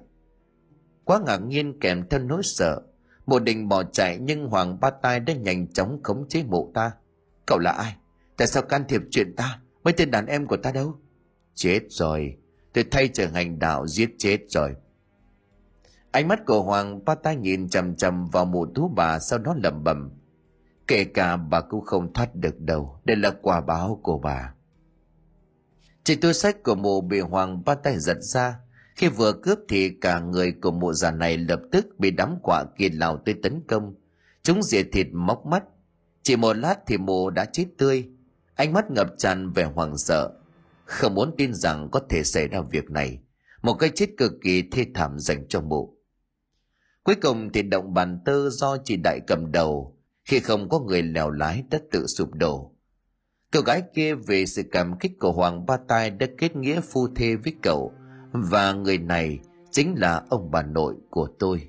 [1.05, 2.83] Quá ngạc nhiên kèm theo nỗi sợ,
[3.29, 6.93] Mộ định bỏ chạy nhưng Hoàng ba tài đã nhanh chóng khống chế mộ ta.
[7.47, 7.97] Cậu là ai?
[8.37, 9.61] Tại sao can thiệp chuyện ta?
[9.85, 10.99] Mấy tên đàn em của ta đâu?
[11.55, 12.37] Chết rồi.
[12.79, 14.75] Tôi thay trở hành đạo giết chết rồi.
[16.11, 19.55] Ánh mắt của Hoàng ba ta nhìn chằm chằm vào mụ thú bà, sau đó
[19.63, 20.11] lẩm bẩm.
[20.87, 23.01] Kể cả bà cũng không thoát được đâu.
[23.05, 24.55] Đây là quả báo của bà.
[26.05, 28.59] Chỉ túi sách của mụ bị Hoàng ba tay giật ra
[28.97, 32.65] khi vừa cướp thì cả người của mụ già này lập tức bị đám quả
[32.79, 33.95] kia lao tới tấn công.
[34.43, 35.65] Chúng diệt thịt móc mắt.
[36.23, 38.09] Chỉ một lát thì mụ đã chết tươi.
[38.55, 40.38] Ánh mắt ngập tràn vẻ hoảng sợ.
[40.89, 43.19] Không muốn tin rằng có thể xảy ra việc này.
[43.63, 45.99] Một cái chết cực kỳ thê thảm dành cho mụ.
[47.03, 49.99] Cuối cùng thì động bàn tơ do chị đại cầm đầu.
[50.25, 52.75] Khi không có người lèo lái đã tự sụp đổ.
[53.51, 57.09] Cậu gái kia về sự cảm kích của Hoàng Ba Tai đã kết nghĩa phu
[57.17, 57.93] thê với cậu
[58.33, 59.39] và người này
[59.71, 61.69] chính là ông bà nội của tôi